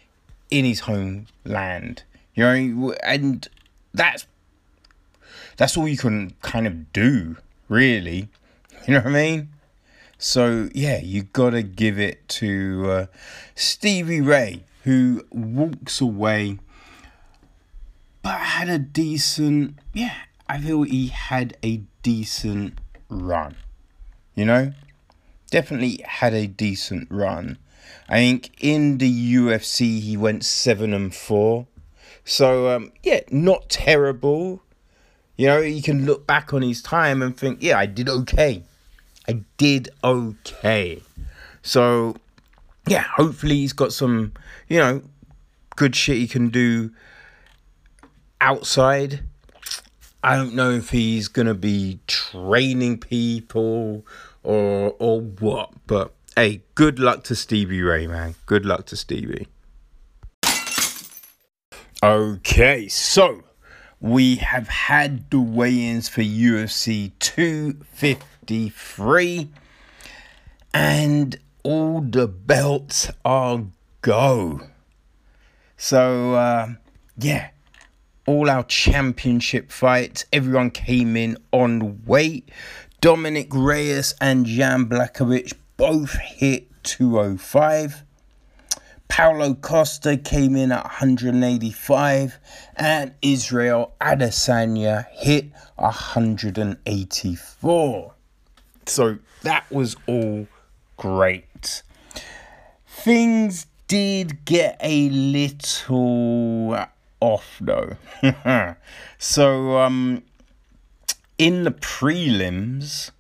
in 0.51 0.65
his 0.65 0.81
homeland. 0.81 2.03
You 2.35 2.43
know, 2.43 2.95
and 3.05 3.47
that's 3.95 4.27
that's 5.57 5.77
all 5.77 5.87
you 5.87 5.97
can 5.97 6.35
kind 6.43 6.67
of 6.67 6.93
do, 6.93 7.37
really. 7.69 8.31
You 8.87 8.95
know 8.95 9.01
what 9.01 9.09
I 9.09 9.13
mean? 9.13 9.49
So 10.17 10.69
yeah, 10.73 11.01
you 11.03 11.25
gotta 11.25 11.63
give 11.63 11.99
it 11.99 12.29
to 12.29 12.87
uh, 12.89 13.07
Stevie 13.57 14.21
Ray, 14.21 14.63
who 14.85 15.25
walks 15.31 16.01
away, 16.01 16.59
but 18.23 18.39
had 18.39 18.69
a 18.69 18.79
decent. 18.79 19.79
Yeah, 19.93 20.15
I 20.49 20.61
feel 20.61 20.85
he 20.85 21.09
had 21.09 21.57
a 21.65 21.83
decent 22.03 22.79
run. 23.09 23.57
You 24.37 24.45
know, 24.45 24.73
definitely 25.51 26.01
had 26.07 26.33
a 26.33 26.47
decent 26.47 27.09
run. 27.11 27.59
I 28.09 28.19
think 28.19 28.51
in 28.61 28.99
the 28.99 29.35
UFC 29.35 30.01
he 30.01 30.17
went 30.17 30.45
seven 30.45 30.95
and 30.95 31.13
four. 31.13 31.67
So 32.25 32.69
um, 32.75 32.93
yeah, 33.03 33.21
not 33.33 33.69
terrible. 33.69 34.63
You 35.37 35.49
know, 35.49 35.59
you 35.59 35.83
can 35.83 36.07
look 36.07 36.25
back 36.25 36.55
on 36.55 36.63
his 36.63 36.81
time 36.81 37.21
and 37.21 37.37
think, 37.37 37.59
yeah, 37.61 37.79
I 37.79 37.87
did 37.87 38.09
okay. 38.09 38.63
I 39.29 39.43
did 39.57 39.89
okay. 40.05 41.03
So 41.63 42.17
yeah, 42.87 43.03
hopefully 43.03 43.57
he's 43.57 43.73
got 43.73 43.93
some, 43.93 44.33
you 44.69 44.79
know, 44.79 45.03
good 45.75 45.97
shit 45.97 46.19
he 46.19 46.29
can 46.29 46.49
do 46.49 46.93
outside. 48.41 49.21
I 50.23 50.37
don't 50.37 50.55
know 50.55 50.71
if 50.71 50.91
he's 50.91 51.29
gonna 51.29 51.55
be 51.55 52.01
training 52.07 52.99
people 52.99 54.05
or 54.43 54.95
or 54.99 55.21
what, 55.21 55.71
but 55.87 56.13
hey, 56.37 56.63
good 56.75 56.99
luck 56.99 57.25
to 57.25 57.35
Stevie 57.35 57.83
Ray, 57.83 58.07
man. 58.07 58.35
Good 58.47 58.65
luck 58.65 58.87
to 58.87 58.97
Stevie. 58.97 59.49
Okay, 62.03 62.89
so 62.89 63.43
we 64.01 64.37
have 64.37 64.69
had 64.69 65.31
the 65.31 65.41
weigh-ins 65.41 66.09
for 66.09 66.21
UFC 66.21 67.13
253 68.47 69.51
and 70.73 71.39
all 71.63 72.01
the 72.01 72.29
belts 72.29 73.11
are 73.25 73.65
go. 74.03 74.61
So 75.77 76.35
uh, 76.35 76.69
yeah, 77.19 77.51
all 78.27 78.51
our 78.51 78.65
championship 78.65 79.71
fights, 79.71 80.25
everyone 80.33 80.71
came 80.71 81.17
in 81.17 81.37
on 81.53 82.05
weight. 82.05 82.51
Dominick 83.01 83.49
Reyes 83.53 84.15
and 84.21 84.47
Jan 84.47 84.87
Blachowicz 84.87 85.53
both 85.77 86.17
hit 86.19 86.69
205. 86.85 88.03
Paulo 89.09 89.55
Costa 89.55 90.17
came 90.17 90.57
in 90.57 90.73
at 90.73 90.83
185 90.85 92.39
and 92.77 93.15
Israel 93.23 93.95
Adesanya 94.01 95.07
hit 95.13 95.53
184. 95.77 98.16
So 98.87 99.19
that 99.43 99.71
was 99.71 99.97
all 100.07 100.47
great. 100.97 101.83
Things 102.87 103.67
did 103.89 104.45
get 104.45 104.79
a 104.81 105.09
little 105.11 106.87
off 107.21 107.57
though. 107.61 107.97
so 109.19 109.79
um 109.79 110.23
in 111.39 111.65
the 111.65 111.71
prelims 111.71 113.11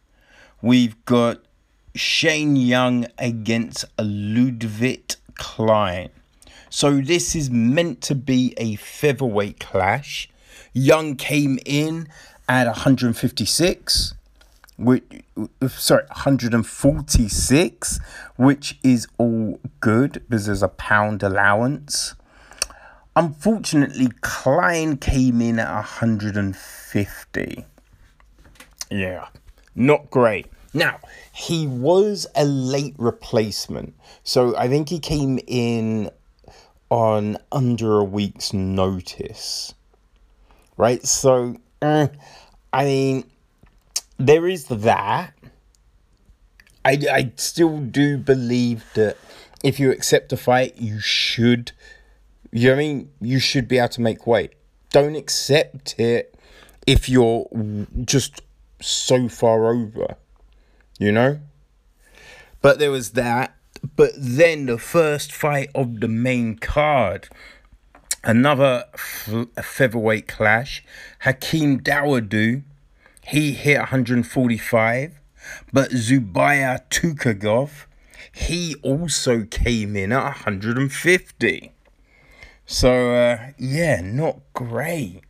we've 0.62 1.04
got 1.04 1.40
Shane 1.94 2.56
Young 2.56 3.06
against 3.18 3.85
Ludovit 3.99 5.16
Klein. 5.35 6.11
So 6.68 7.00
this 7.00 7.35
is 7.35 7.50
meant 7.50 8.02
to 8.02 8.14
be 8.14 8.55
a 8.59 8.76
featherweight 8.76 9.61
clash. 9.61 10.29
Young 10.72 11.16
came 11.16 11.59
in 11.64 12.09
at 12.48 12.66
156, 12.66 14.14
which 14.78 15.24
sorry, 15.68 16.04
146, 16.06 18.00
which 18.36 18.78
is 18.82 19.08
all 19.18 19.58
good 19.80 20.12
because 20.28 20.46
there's 20.46 20.62
a 20.62 20.68
pound 20.68 21.22
allowance. 21.22 22.14
Unfortunately, 23.14 24.08
Klein 24.20 24.98
came 24.98 25.40
in 25.40 25.58
at 25.58 25.72
150. 25.72 27.64
Yeah, 28.90 29.28
not 29.74 30.10
great. 30.10 30.46
Now, 30.74 31.00
he 31.32 31.66
was 31.66 32.26
a 32.36 32.44
late 32.44 32.94
replacement. 32.98 33.94
So 34.22 34.54
I 34.56 34.68
think 34.68 34.90
he 34.90 34.98
came 34.98 35.38
in 35.46 36.10
on 36.90 37.38
under 37.50 37.98
a 37.98 38.04
week's 38.04 38.52
notice. 38.52 39.74
Right? 40.76 41.02
So, 41.06 41.56
uh, 41.80 42.08
I 42.74 42.84
mean, 42.84 43.24
there 44.18 44.46
is 44.46 44.66
that. 44.66 45.35
I, 46.85 46.98
I 47.11 47.33
still 47.37 47.81
do 47.81 48.16
believe 48.16 48.85
that 48.94 49.16
if 49.64 49.81
you 49.81 49.90
accept 49.90 50.33
a 50.33 50.37
fight, 50.37 50.76
you 50.76 51.00
should, 51.00 51.72
you 52.52 52.68
know 52.68 52.74
I 52.74 52.79
mean? 52.79 53.11
You 53.20 53.40
should 53.40 53.66
be 53.66 53.79
able 53.79 53.88
to 53.88 54.00
make 54.00 54.26
weight. 54.26 54.52
Don't 54.90 55.16
accept 55.16 55.98
it 55.98 56.38
if 56.87 57.09
you're 57.09 57.48
just 58.05 58.42
so 58.81 59.29
far 59.29 59.66
over 59.66 60.16
you 60.98 61.12
know? 61.12 61.40
But 62.61 62.79
there 62.79 62.90
was 62.90 63.12
that. 63.12 63.55
But 63.94 64.12
then 64.16 64.66
the 64.66 64.79
first 64.79 65.33
fight 65.33 65.70
of 65.74 66.00
the 66.00 66.09
main 66.09 66.57
card, 66.57 67.29
another 68.24 68.85
f- 68.94 69.46
featherweight 69.62 70.26
clash. 70.26 70.85
Hakeem 71.20 71.81
Dawodu, 71.81 72.62
he 73.26 73.52
hit 73.52 73.78
145. 73.78 75.20
But 75.72 75.90
Zubaira 75.90 76.80
Tukhugov, 76.90 77.86
he 78.32 78.74
also 78.82 79.44
came 79.44 79.96
in 79.96 80.12
at 80.12 80.24
150. 80.24 81.72
So, 82.66 83.14
uh, 83.14 83.50
yeah, 83.58 84.00
not 84.00 84.40
great. 84.52 85.20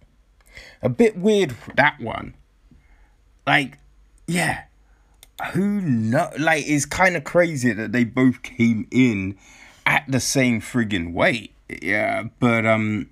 A 0.83 0.89
bit 0.89 1.19
weird, 1.19 1.55
that 1.75 2.01
one. 2.01 2.35
Like, 3.47 3.79
yeah, 4.27 4.65
who 5.53 5.81
know 5.81 6.31
like 6.39 6.65
it's 6.67 6.87
kind 6.87 7.17
of 7.17 7.25
crazy 7.25 7.73
that 7.73 7.93
they 7.93 8.05
both 8.05 8.43
came 8.43 8.87
in 8.91 9.37
at 9.85 10.05
the 10.09 10.21
same 10.21 10.61
friggin 10.61 11.13
weight 11.13 11.53
yeah 11.69 12.25
but 12.41 12.65
um 12.65 13.09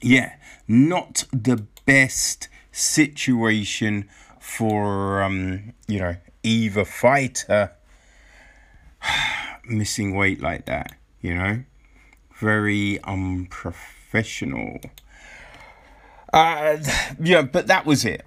yeah 0.00 0.34
not 0.66 1.24
the 1.32 1.62
best 1.84 2.48
situation 2.72 4.08
for 4.38 5.22
um 5.22 5.72
you 5.86 5.98
know 5.98 6.16
either 6.42 6.84
fighter 6.84 7.72
missing 9.64 10.14
weight 10.14 10.40
like 10.40 10.66
that 10.66 10.92
you 11.20 11.34
know? 11.34 11.62
Very 12.38 12.98
unprofessional. 13.04 14.80
Uh 16.32 16.78
yeah 17.20 17.42
but 17.42 17.66
that 17.66 17.84
was 17.84 18.04
it 18.04 18.24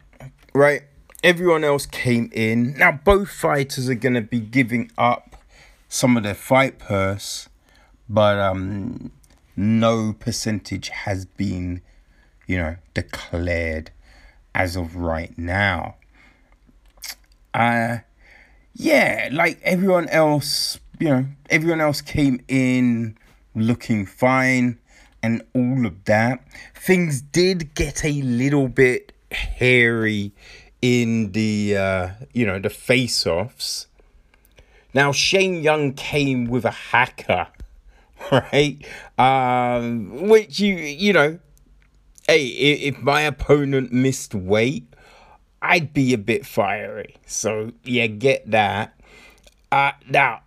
right? 0.54 0.84
Everyone 1.24 1.64
else 1.64 1.86
came 1.86 2.30
in. 2.34 2.78
Now, 2.78 2.92
both 2.92 3.30
fighters 3.30 3.90
are 3.90 3.96
going 3.96 4.16
to 4.16 4.22
be 4.22 4.40
giving 4.40 4.92
up 4.98 5.38
some 5.88 6.18
of 6.18 6.24
their 6.24 6.36
fight 6.36 6.80
purse, 6.80 7.50
but 8.10 8.40
um, 8.40 9.12
no 9.56 10.14
percentage 10.14 10.90
has 10.90 11.26
been, 11.26 11.82
you 12.48 12.58
know, 12.58 12.76
declared 12.94 13.92
as 14.56 14.76
of 14.76 14.96
right 14.96 15.38
now. 15.38 15.96
Uh, 17.54 18.00
yeah, 18.74 19.30
like 19.32 19.60
everyone 19.64 20.08
else, 20.10 20.80
you 21.00 21.10
know, 21.10 21.26
everyone 21.50 21.82
else 21.82 22.02
came 22.02 22.40
in 22.48 23.18
looking 23.56 24.06
fine 24.06 24.80
and 25.22 25.42
all 25.54 25.86
of 25.86 26.04
that. 26.06 26.46
Things 26.76 27.22
did 27.22 27.74
get 27.76 28.04
a 28.04 28.22
little 28.22 28.68
bit 28.68 29.14
hairy 29.32 30.34
in 30.82 31.32
the 31.32 31.78
uh, 31.78 32.10
you 32.34 32.46
know 32.46 32.60
the 32.60 32.70
face-offs. 32.70 33.88
Now 34.94 35.12
Shane 35.12 35.64
Young 35.64 35.94
came 35.94 36.46
with 36.46 36.66
a 36.66 36.72
hacker, 36.72 37.48
right? 38.32 38.86
Um, 39.18 40.28
which 40.28 40.60
you 40.60 40.76
you 40.76 41.14
know, 41.14 41.40
hey, 42.28 42.46
if 42.48 43.00
my 43.00 43.22
opponent 43.22 43.92
missed 43.92 44.34
weight, 44.34 44.94
I'd 45.62 45.94
be 45.94 46.14
a 46.14 46.18
bit 46.18 46.46
fiery. 46.46 47.16
So 47.26 47.72
yeah, 47.84 48.08
get 48.08 48.50
that. 48.52 49.00
Uh, 49.72 49.92
now 50.10 50.42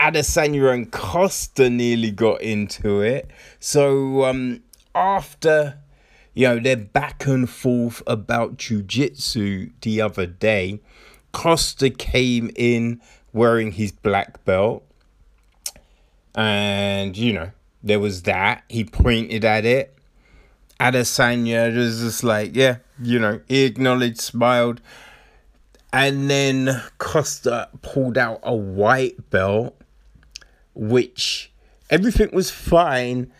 Adesanya 0.00 0.72
and 0.72 0.90
Costa 0.90 1.70
nearly 1.70 2.10
got 2.10 2.42
into 2.42 3.00
it. 3.00 3.30
So 3.60 4.24
um, 4.24 4.62
after 4.94 5.78
you 6.34 6.48
know, 6.48 6.58
they're 6.58 6.76
back 6.76 7.26
and 7.26 7.48
forth 7.48 8.02
about 8.06 8.56
jujitsu 8.56 9.70
the 9.82 10.00
other 10.00 10.26
day. 10.26 10.80
Costa 11.32 11.90
came 11.90 12.50
in 12.56 13.00
wearing 13.32 13.72
his 13.72 13.92
black 13.92 14.44
belt. 14.44 14.84
And, 16.34 17.16
you 17.16 17.32
know, 17.32 17.50
there 17.84 18.00
was 18.00 18.22
that. 18.22 18.64
He 18.68 18.84
pointed 18.84 19.44
at 19.44 19.64
it. 19.64 19.96
Adesanya 20.80 21.74
was 21.74 22.00
just 22.00 22.24
like, 22.24 22.54
yeah, 22.54 22.78
you 23.00 23.18
know, 23.18 23.40
he 23.48 23.64
acknowledged, 23.64 24.20
smiled. 24.20 24.80
And 25.92 26.28
then 26.28 26.82
Costa 26.98 27.68
pulled 27.82 28.18
out 28.18 28.40
a 28.42 28.54
white 28.54 29.30
belt, 29.30 29.80
which 30.74 31.52
everything 31.88 32.30
was 32.32 32.50
fine 32.50 33.32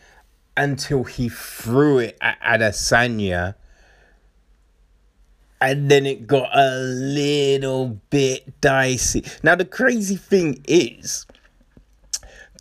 until 0.55 1.03
he 1.03 1.27
threw 1.27 1.99
it 1.99 2.17
at 2.21 2.39
Adesanya. 2.41 3.55
And 5.59 5.91
then 5.91 6.05
it 6.05 6.27
got 6.27 6.49
a 6.55 6.77
little 6.77 7.99
bit 8.09 8.61
dicey. 8.61 9.25
Now, 9.43 9.55
the 9.55 9.65
crazy 9.65 10.15
thing 10.15 10.63
is, 10.67 11.25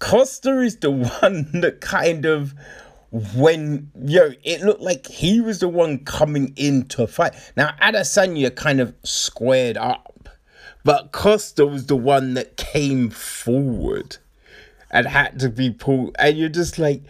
Costa 0.01 0.61
is 0.61 0.77
the 0.79 0.91
one 1.23 1.61
that 1.61 1.81
kind 1.81 2.25
of 2.25 2.55
when 3.15 3.93
yo, 4.05 4.33
it 4.43 4.63
looked 4.63 4.81
like 4.81 5.07
he 5.07 5.41
was 5.41 5.61
the 5.61 5.69
one 5.69 5.99
coming 5.99 6.53
in 6.57 6.87
to 6.87 7.07
fight. 7.07 7.35
Now 7.57 7.71
Adesanya 7.81 8.55
kind 8.55 8.81
of 8.81 8.93
squared 9.05 9.77
up, 9.77 10.29
but 10.83 11.13
Costa 11.13 11.65
was 11.65 11.87
the 11.87 11.97
one 11.97 12.35
that 12.35 12.57
came 12.57 13.11
forward 13.11 14.17
and 14.91 15.07
had 15.07 15.39
to 15.41 15.49
be 15.49 15.71
pulled. 15.71 16.17
And 16.19 16.37
you're 16.37 16.49
just 16.49 16.77
like, 16.77 17.05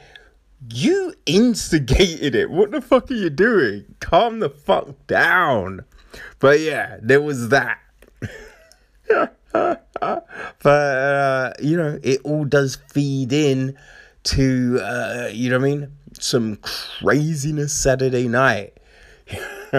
you 0.70 1.14
instigated 1.24 2.34
it. 2.34 2.50
What 2.50 2.70
the 2.70 2.82
fuck 2.82 3.10
are 3.10 3.14
you 3.14 3.30
doing? 3.30 3.86
Calm 4.00 4.40
the 4.40 4.50
fuck 4.50 5.06
down. 5.06 5.86
But 6.38 6.60
yeah, 6.60 6.98
there 7.00 7.22
was 7.22 7.48
that. 7.48 7.78
but 9.52 9.86
uh, 10.66 11.52
you 11.62 11.78
know, 11.78 11.98
it 12.02 12.20
all 12.24 12.44
does 12.44 12.76
feed 12.92 13.32
in 13.32 13.78
to 14.24 14.80
uh, 14.82 15.30
you 15.32 15.48
know 15.50 15.58
what 15.58 15.66
I 15.66 15.70
mean? 15.70 15.96
Some 16.18 16.56
craziness 16.56 17.72
Saturday 17.72 18.28
night. 18.28 18.76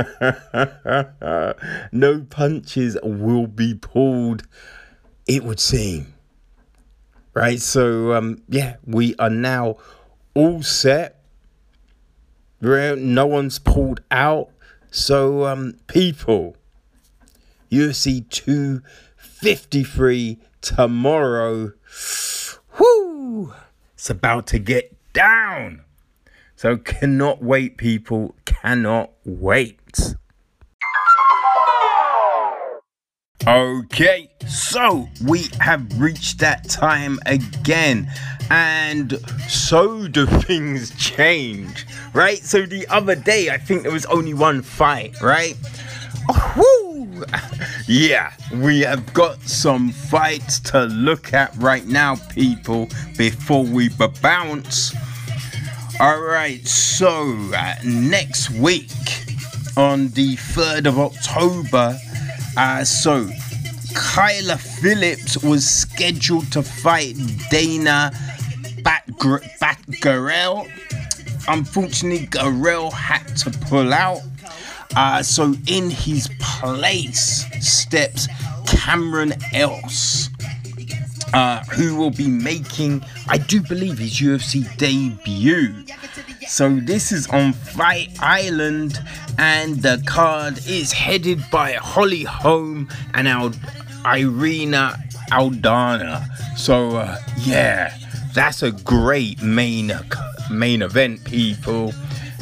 no 1.92 2.26
punches 2.30 2.98
will 3.04 3.48
be 3.48 3.74
pulled, 3.76 4.44
it 5.28 5.44
would 5.44 5.60
seem. 5.60 6.14
Right? 7.34 7.60
So 7.60 8.14
um 8.14 8.42
yeah, 8.48 8.78
we 8.86 9.16
are 9.18 9.30
now 9.30 9.76
all 10.34 10.64
set. 10.64 11.20
No 12.62 13.28
one's 13.28 13.60
pulled 13.60 14.02
out. 14.10 14.50
So 14.90 15.46
um 15.46 15.76
people 15.88 16.56
UFC 17.72 18.28
253 18.30 20.40
tomorrow. 20.62 21.74
It's 24.06 24.12
about 24.12 24.46
to 24.48 24.60
get 24.60 24.96
down. 25.14 25.82
So 26.56 26.78
cannot 26.78 27.42
wait, 27.42 27.76
people. 27.76 28.36
Cannot 28.46 29.10
wait. 29.26 30.14
Okay, 33.48 34.30
so 34.48 35.10
we 35.26 35.48
have 35.60 36.00
reached 36.00 36.38
that 36.38 36.70
time 36.70 37.18
again, 37.26 38.08
and 38.52 39.18
so 39.50 40.08
do 40.08 40.26
things 40.46 40.92
change, 41.00 41.88
right? 42.14 42.38
So 42.38 42.68
the 42.68 42.88
other 42.90 43.16
day, 43.16 43.50
I 43.50 43.58
think 43.58 43.82
there 43.82 43.92
was 43.92 44.06
only 44.06 44.36
one 44.36 44.62
fight, 44.62 45.20
right? 45.20 45.58
Oh, 46.30 46.54
Woo! 46.58 47.24
Yeah, 47.88 48.34
we 48.52 48.80
have 48.82 49.14
got 49.14 49.40
some 49.44 49.92
fights 49.92 50.60
to 50.72 50.86
look 50.86 51.34
at 51.34 51.56
right 51.58 51.86
now, 51.86 52.16
people, 52.32 52.90
before 53.16 53.64
we 53.64 53.90
bounce. 54.22 54.92
Alright, 56.00 56.66
so 56.68 57.36
uh, 57.56 57.76
next 57.84 58.50
week 58.50 58.90
on 59.78 60.08
the 60.10 60.36
3rd 60.36 60.88
of 60.88 60.98
October, 60.98 61.96
uh, 62.58 62.84
so 62.84 63.26
Kyler 63.94 64.60
Phillips 64.60 65.44
was 65.44 65.70
scheduled 65.70 66.52
to 66.54 66.64
fight 66.64 67.16
Dana 67.52 68.12
Batgerel. 69.62 70.70
Unfortunately, 71.48 72.26
Garel 72.28 72.92
had 72.92 73.28
to 73.38 73.52
pull 73.52 73.94
out. 73.94 74.22
Uh, 74.96 75.22
so 75.22 75.54
in 75.68 75.90
his 75.90 76.30
place 76.40 77.46
steps 77.60 78.28
Cameron 78.68 79.34
Else, 79.54 80.30
uh, 81.34 81.64
who 81.66 81.96
will 81.96 82.12
be 82.12 82.28
making, 82.28 83.04
I 83.28 83.38
do 83.38 83.62
believe, 83.62 83.98
his 83.98 84.14
UFC 84.20 84.66
debut. 84.78 85.86
So 86.48 86.76
this 86.76 87.12
is 87.12 87.28
on 87.28 87.54
Fight 87.54 88.16
Island, 88.22 89.02
and 89.38 89.82
the 89.82 90.02
card 90.06 90.60
is 90.68 90.92
headed 90.92 91.44
by 91.52 91.74
Holly 91.74 92.24
Holm 92.24 92.88
and 93.14 93.28
Al- 93.28 93.54
Irene 94.06 94.74
Aldana. 95.32 96.26
So 96.58 96.98
uh, 96.98 97.18
yeah, 97.40 97.98
that's 98.34 98.62
a 98.64 98.72
great 98.72 99.42
main 99.42 99.92
main 100.52 100.82
event, 100.82 101.24
people. 101.26 101.94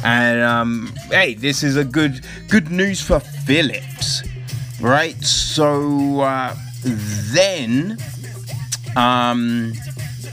And 0.04 0.40
um, 0.42 0.92
hey, 1.10 1.34
this 1.34 1.62
is 1.62 1.76
a 1.76 1.84
good 1.84 2.24
good 2.48 2.70
news 2.70 3.00
for 3.00 3.20
Phillips, 3.20 4.22
right? 4.80 5.20
So 5.24 6.20
uh, 6.20 6.54
then, 6.84 7.96
um, 8.96 9.72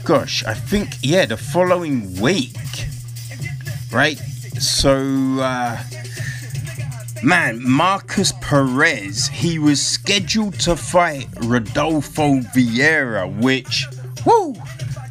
gosh, 0.04 0.44
I 0.44 0.54
think 0.54 0.96
yeah, 1.02 1.24
the 1.26 1.36
following 1.36 2.20
week, 2.20 2.56
right? 3.90 4.18
So. 4.58 5.40
Uh, 5.40 5.82
Man, 7.24 7.62
Markus 7.62 8.32
Perez, 8.40 9.28
he 9.28 9.60
was 9.60 9.80
scheduled 9.80 10.58
to 10.58 10.74
fight 10.74 11.28
Rodolfo 11.42 12.40
Vieira, 12.52 13.32
which, 13.40 13.86
whoo, 14.26 14.56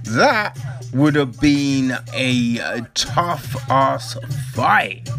that 0.03 0.57
would 0.93 1.15
have 1.15 1.39
been 1.39 1.97
a, 2.13 2.81
tough 2.93 3.55
ass 3.69 4.17
fight. 4.53 5.09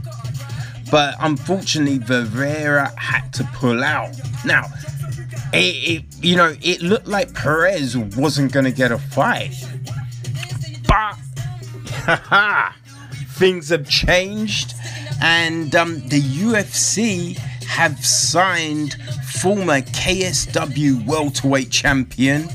But 0.91 1.15
unfortunately, 1.21 1.99
Vieira 1.99 2.95
had 2.99 3.33
to 3.35 3.45
pull 3.55 3.83
out. 3.83 4.15
Now, 4.45 4.67
it, 5.53 6.03
it, 6.05 6.05
you 6.23 6.37
know, 6.37 6.55
it 6.61 6.83
looked 6.83 7.07
like 7.07 7.35
Perez 7.35 7.97
wasn't 7.97 8.53
going 8.53 8.67
to 8.67 8.73
get 8.73 8.93
a 8.93 8.99
fight. 8.99 9.55
But, 10.87 11.19
things 13.31 13.71
have 13.71 13.89
changed, 13.89 14.75
and 15.23 15.75
um, 15.75 16.01
the 16.09 16.21
UFC 16.21 17.37
have 17.65 18.05
signed 18.05 18.97
former 19.27 19.81
KSW 19.81 21.07
welterweight 21.07 21.71
champion 21.71 22.49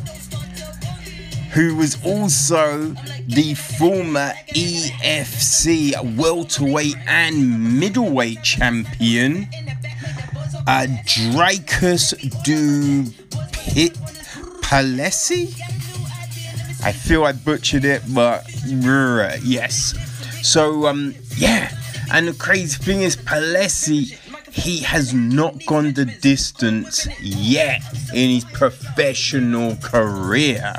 who 1.58 1.76
was 1.76 1.98
also 2.06 2.94
the 3.26 3.56
former 3.56 4.32
EFC 4.50 6.16
welterweight 6.16 6.96
and 7.08 7.80
middleweight 7.80 8.44
champion, 8.44 9.48
uh, 10.68 10.86
Dricus 11.04 12.14
du 12.44 13.06
Palesi. 14.62 15.60
I 16.84 16.92
feel 16.92 17.26
I 17.26 17.32
butchered 17.32 17.86
it, 17.86 18.04
but 18.14 18.46
yes. 19.44 19.96
So 20.44 20.86
um, 20.86 21.16
yeah, 21.38 21.76
and 22.14 22.28
the 22.28 22.34
crazy 22.34 22.78
thing 22.84 23.02
is, 23.02 23.18
Palesi 23.18 24.16
he 24.52 24.80
has 24.80 25.14
not 25.14 25.66
gone 25.66 25.94
the 25.94 26.06
distance 26.06 27.08
yet 27.22 27.82
in 28.14 28.30
his 28.30 28.46
professional 28.46 29.76
career. 29.78 30.74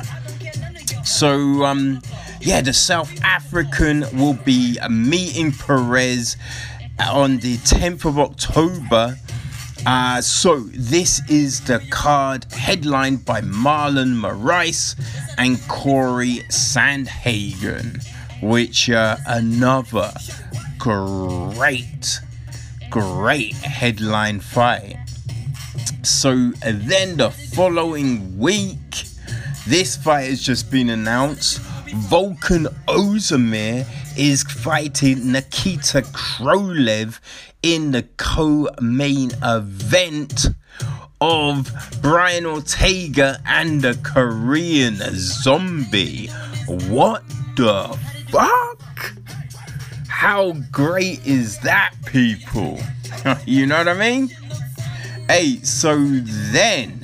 So, 1.03 1.65
um, 1.65 2.01
yeah, 2.41 2.61
the 2.61 2.73
South 2.73 3.11
African 3.23 4.05
will 4.17 4.33
be 4.33 4.77
meeting 4.89 5.51
Perez 5.51 6.37
on 7.11 7.37
the 7.37 7.57
10th 7.57 8.05
of 8.05 8.19
October. 8.19 9.17
Uh, 9.85 10.21
so, 10.21 10.59
this 10.59 11.21
is 11.29 11.61
the 11.61 11.79
card 11.89 12.45
headlined 12.51 13.25
by 13.25 13.41
Marlon 13.41 14.13
Moraes 14.13 14.95
and 15.37 15.59
Cory 15.69 16.43
Sandhagen, 16.49 18.03
which 18.41 18.89
uh, 18.89 19.15
another 19.25 20.11
great, 20.77 22.19
great 22.89 23.53
headline 23.55 24.41
fight. 24.41 24.97
So, 26.03 26.51
then 26.61 27.17
the 27.17 27.31
following 27.31 28.37
week, 28.37 29.05
this 29.69 29.95
fight 29.95 30.29
has 30.29 30.41
just 30.41 30.71
been 30.71 30.89
announced. 30.89 31.59
Volkan 32.09 32.65
Ozdemir 32.87 33.85
is 34.17 34.41
fighting 34.41 35.31
Nikita 35.31 36.01
Krylov 36.01 37.19
in 37.61 37.91
the 37.91 38.01
co-main 38.17 39.31
event 39.43 40.47
of 41.21 41.71
Brian 42.01 42.47
Ortega 42.47 43.39
and 43.45 43.83
the 43.83 43.95
Korean 44.01 44.95
Zombie. 45.13 46.27
What 46.87 47.23
the 47.55 47.95
fuck? 48.31 49.13
How 50.07 50.53
great 50.71 51.23
is 51.27 51.59
that, 51.59 51.93
people? 52.07 52.79
you 53.45 53.67
know 53.67 53.77
what 53.77 53.87
I 53.87 53.93
mean? 53.93 54.29
Hey, 55.27 55.57
so 55.61 55.95
then, 55.95 56.98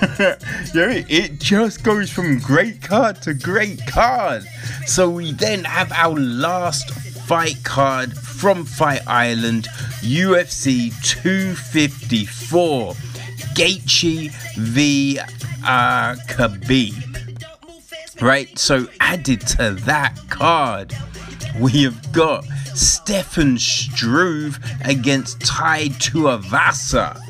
yeah, 0.18 1.04
it 1.08 1.38
just 1.40 1.82
goes 1.82 2.10
from 2.10 2.38
great 2.38 2.80
card 2.80 3.20
to 3.22 3.34
great 3.34 3.86
card. 3.86 4.44
So 4.86 5.10
we 5.10 5.32
then 5.32 5.64
have 5.64 5.92
our 5.92 6.18
last 6.18 6.90
fight 6.90 7.62
card 7.64 8.16
from 8.16 8.64
Fight 8.64 9.06
Island, 9.06 9.68
UFC 10.00 10.90
254, 11.04 12.94
Gaethje 13.54 14.30
v 14.56 15.18
uh, 15.18 16.14
Khabib. 16.28 18.22
Right, 18.22 18.58
so 18.58 18.86
added 19.00 19.42
to 19.48 19.72
that 19.84 20.16
card, 20.30 20.94
we 21.58 21.82
have 21.82 22.10
got 22.12 22.44
Stefan 22.74 23.58
Struve 23.58 24.58
against 24.84 25.40
Tai 25.42 25.88
Tuivasa. 25.88 27.20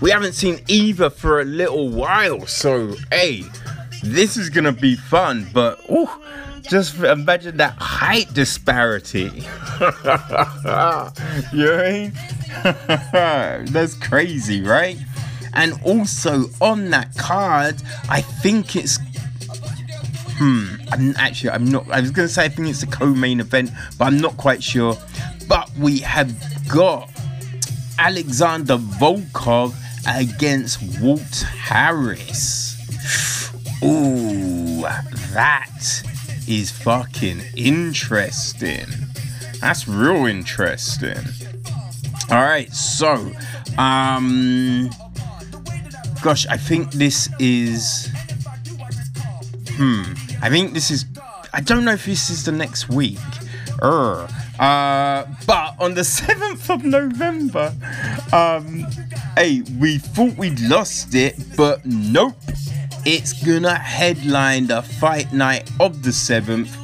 We 0.00 0.10
haven't 0.10 0.34
seen 0.34 0.60
either 0.68 1.08
for 1.08 1.40
a 1.40 1.44
little 1.44 1.88
while, 1.88 2.46
so 2.46 2.94
hey, 3.10 3.44
this 4.02 4.36
is 4.36 4.50
gonna 4.50 4.72
be 4.72 4.94
fun. 4.94 5.46
But 5.52 5.80
oh, 5.88 6.22
just 6.62 6.98
imagine 6.98 7.56
that 7.56 7.76
height 7.78 8.32
disparity. 8.34 9.22
you 9.22 9.86
know 11.64 11.78
I 11.78 11.92
mean? 11.92 12.12
That's 13.72 13.94
crazy, 13.94 14.62
right? 14.62 14.98
And 15.54 15.80
also 15.82 16.50
on 16.60 16.90
that 16.90 17.16
card, 17.16 17.82
I 18.10 18.20
think 18.20 18.76
it's 18.76 18.98
hmm. 20.38 20.66
I'm 20.92 21.16
actually 21.16 21.50
I'm 21.50 21.64
not. 21.70 21.90
I 21.90 22.00
was 22.00 22.10
gonna 22.10 22.28
say 22.28 22.44
I 22.44 22.48
think 22.48 22.68
it's 22.68 22.80
the 22.80 22.86
co-main 22.86 23.40
event, 23.40 23.70
but 23.98 24.04
I'm 24.06 24.18
not 24.18 24.36
quite 24.36 24.62
sure. 24.62 24.98
But 25.48 25.70
we 25.78 26.00
have 26.00 26.34
got 26.68 27.10
Alexander 27.98 28.76
Volkov 28.76 29.74
against 30.06 31.00
Walt 31.00 31.42
Harris. 31.42 32.76
Ooh, 33.82 34.82
that 35.32 36.02
is 36.48 36.70
fucking 36.70 37.40
interesting. 37.56 38.86
That's 39.60 39.86
real 39.88 40.26
interesting. 40.26 41.18
All 42.30 42.42
right, 42.42 42.72
so 42.72 43.32
um 43.78 44.90
gosh, 46.22 46.46
I 46.46 46.56
think 46.56 46.92
this 46.92 47.28
is 47.38 48.08
hmm, 49.72 50.02
I 50.42 50.48
think 50.50 50.72
this 50.72 50.90
is 50.90 51.04
I 51.52 51.60
don't 51.60 51.84
know 51.84 51.92
if 51.92 52.06
this 52.06 52.30
is 52.30 52.44
the 52.44 52.52
next 52.52 52.88
week. 52.88 53.18
Er, 53.82 54.26
uh, 54.58 55.24
but 55.46 55.74
on 55.78 55.94
the 55.94 56.00
7th 56.18 56.70
of 56.70 56.84
November, 56.84 57.74
um, 58.32 58.86
hey, 59.36 59.62
we 59.78 59.98
thought 59.98 60.36
we'd 60.38 60.60
lost 60.60 61.14
it, 61.14 61.36
but 61.56 61.84
nope. 61.84 62.34
It's 63.04 63.34
gonna 63.44 63.78
headline 63.78 64.66
the 64.66 64.82
fight 64.82 65.32
night 65.32 65.70
of 65.78 66.02
the 66.02 66.10
7th. 66.10 66.74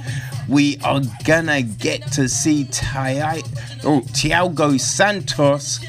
We 0.49 0.79
are 0.85 1.01
gonna 1.25 1.63
get 1.63 2.13
to 2.13 2.29
see 2.29 2.65
Ty- 2.65 3.43
oh, 3.85 4.03
Santos 4.79 5.81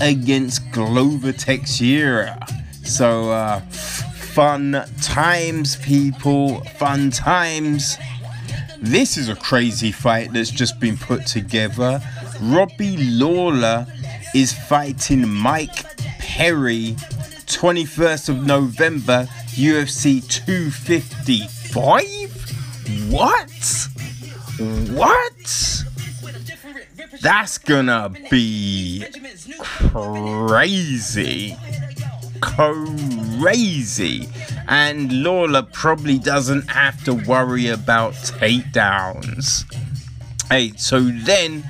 against 0.00 0.70
Glover 0.72 1.32
Teixeira. 1.32 2.46
So, 2.84 3.30
uh, 3.30 3.60
fun 3.60 4.84
times, 5.00 5.76
people, 5.76 6.60
fun 6.78 7.10
times. 7.10 7.96
This 8.80 9.16
is 9.16 9.28
a 9.28 9.36
crazy 9.36 9.92
fight 9.92 10.32
that's 10.32 10.50
just 10.50 10.80
been 10.80 10.96
put 10.96 11.26
together. 11.26 12.00
Robbie 12.40 12.96
Lawler 12.96 13.86
is 14.34 14.52
fighting 14.52 15.28
Mike 15.28 15.97
Perry 16.38 16.94
21st 17.46 18.28
of 18.28 18.46
November, 18.46 19.26
UFC 19.56 20.20
255? 20.28 23.10
What? 23.10 23.50
What? 24.94 25.82
That's 27.20 27.58
gonna 27.58 28.10
be 28.30 29.04
crazy. 29.58 31.56
Crazy. 32.40 34.28
And 34.68 35.24
Lawler 35.24 35.62
probably 35.62 36.20
doesn't 36.20 36.70
have 36.70 37.02
to 37.02 37.14
worry 37.14 37.66
about 37.66 38.14
takedowns. 38.14 39.64
Hey, 40.48 40.72
so 40.76 41.00
then, 41.00 41.64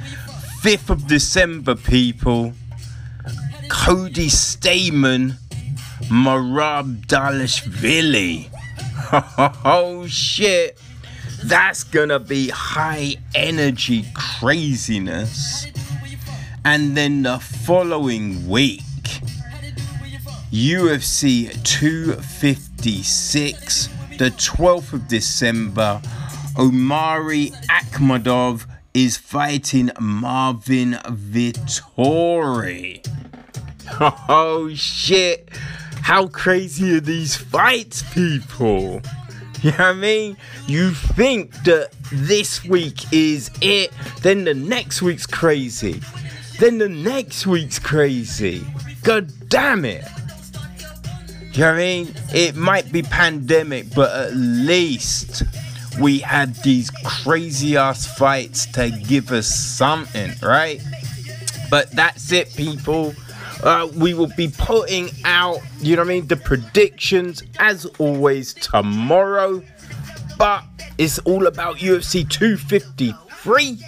5th 0.60 0.90
of 0.90 1.06
December, 1.06 1.74
people, 1.74 2.52
Cody 3.68 4.28
Stamann, 4.28 5.34
Merab 6.10 7.06
Dvalishvili. 7.06 8.50
Oh 9.64 10.06
shit. 10.06 10.78
That's 11.44 11.84
gonna 11.84 12.18
be 12.18 12.48
high 12.50 13.14
energy 13.34 14.04
craziness. 14.14 15.66
And 16.64 16.96
then 16.96 17.22
the 17.22 17.38
following 17.38 18.48
week, 18.48 18.82
UFC 20.50 21.50
256, 21.62 23.86
the 24.18 24.30
12th 24.30 24.92
of 24.92 25.06
December, 25.08 26.02
Omari 26.58 27.52
Akhmedov 27.70 28.66
is 28.92 29.16
fighting 29.16 29.90
Marvin 30.00 30.94
Vettori. 31.04 33.00
Oh 34.28 34.70
shit! 34.74 35.48
How 36.02 36.28
crazy 36.28 36.96
are 36.96 37.00
these 37.00 37.36
fights, 37.36 38.02
people? 38.14 39.00
You 39.60 39.72
know 39.72 39.78
what 39.78 39.86
I 39.86 39.92
mean? 39.94 40.36
You 40.68 40.92
think 40.92 41.52
that 41.64 41.90
this 42.12 42.64
week 42.64 43.12
is 43.12 43.50
it, 43.60 43.90
then 44.22 44.44
the 44.44 44.54
next 44.54 45.02
week's 45.02 45.26
crazy. 45.26 46.00
Then 46.60 46.78
the 46.78 46.88
next 46.88 47.44
week's 47.44 47.80
crazy. 47.80 48.64
God 49.02 49.32
damn 49.48 49.84
it. 49.84 50.04
You 51.52 51.64
know 51.64 51.72
what 51.72 51.74
I 51.74 51.76
mean? 51.76 52.14
It 52.32 52.54
might 52.54 52.92
be 52.92 53.02
pandemic, 53.02 53.92
but 53.96 54.12
at 54.14 54.36
least 54.36 55.42
we 56.00 56.20
had 56.20 56.54
these 56.62 56.90
crazy 57.04 57.76
ass 57.76 58.06
fights 58.16 58.66
to 58.74 58.90
give 58.90 59.32
us 59.32 59.48
something, 59.48 60.30
right? 60.40 60.80
But 61.68 61.90
that's 61.90 62.30
it, 62.30 62.54
people. 62.54 63.12
Uh, 63.62 63.88
we 63.96 64.14
will 64.14 64.32
be 64.36 64.48
putting 64.48 65.10
out, 65.24 65.58
you 65.80 65.96
know 65.96 66.02
what 66.02 66.10
I 66.10 66.14
mean, 66.14 66.26
the 66.26 66.36
predictions 66.36 67.42
as 67.58 67.86
always 67.98 68.54
tomorrow. 68.54 69.62
But 70.38 70.64
it's 70.98 71.18
all 71.20 71.46
about 71.46 71.76
UFC 71.78 72.28
253. 72.28 73.78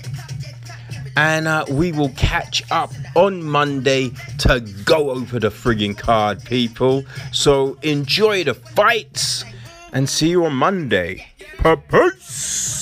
And 1.16 1.46
uh, 1.46 1.64
we 1.70 1.92
will 1.92 2.10
catch 2.10 2.62
up 2.70 2.92
on 3.14 3.42
Monday 3.42 4.10
to 4.38 4.60
go 4.84 5.10
over 5.10 5.38
the 5.38 5.50
frigging 5.50 5.96
card, 5.96 6.44
people. 6.44 7.04
So 7.32 7.78
enjoy 7.82 8.44
the 8.44 8.54
fights 8.54 9.44
and 9.92 10.08
see 10.08 10.30
you 10.30 10.44
on 10.46 10.54
Monday. 10.54 11.26
Bye-bye. 11.62 12.79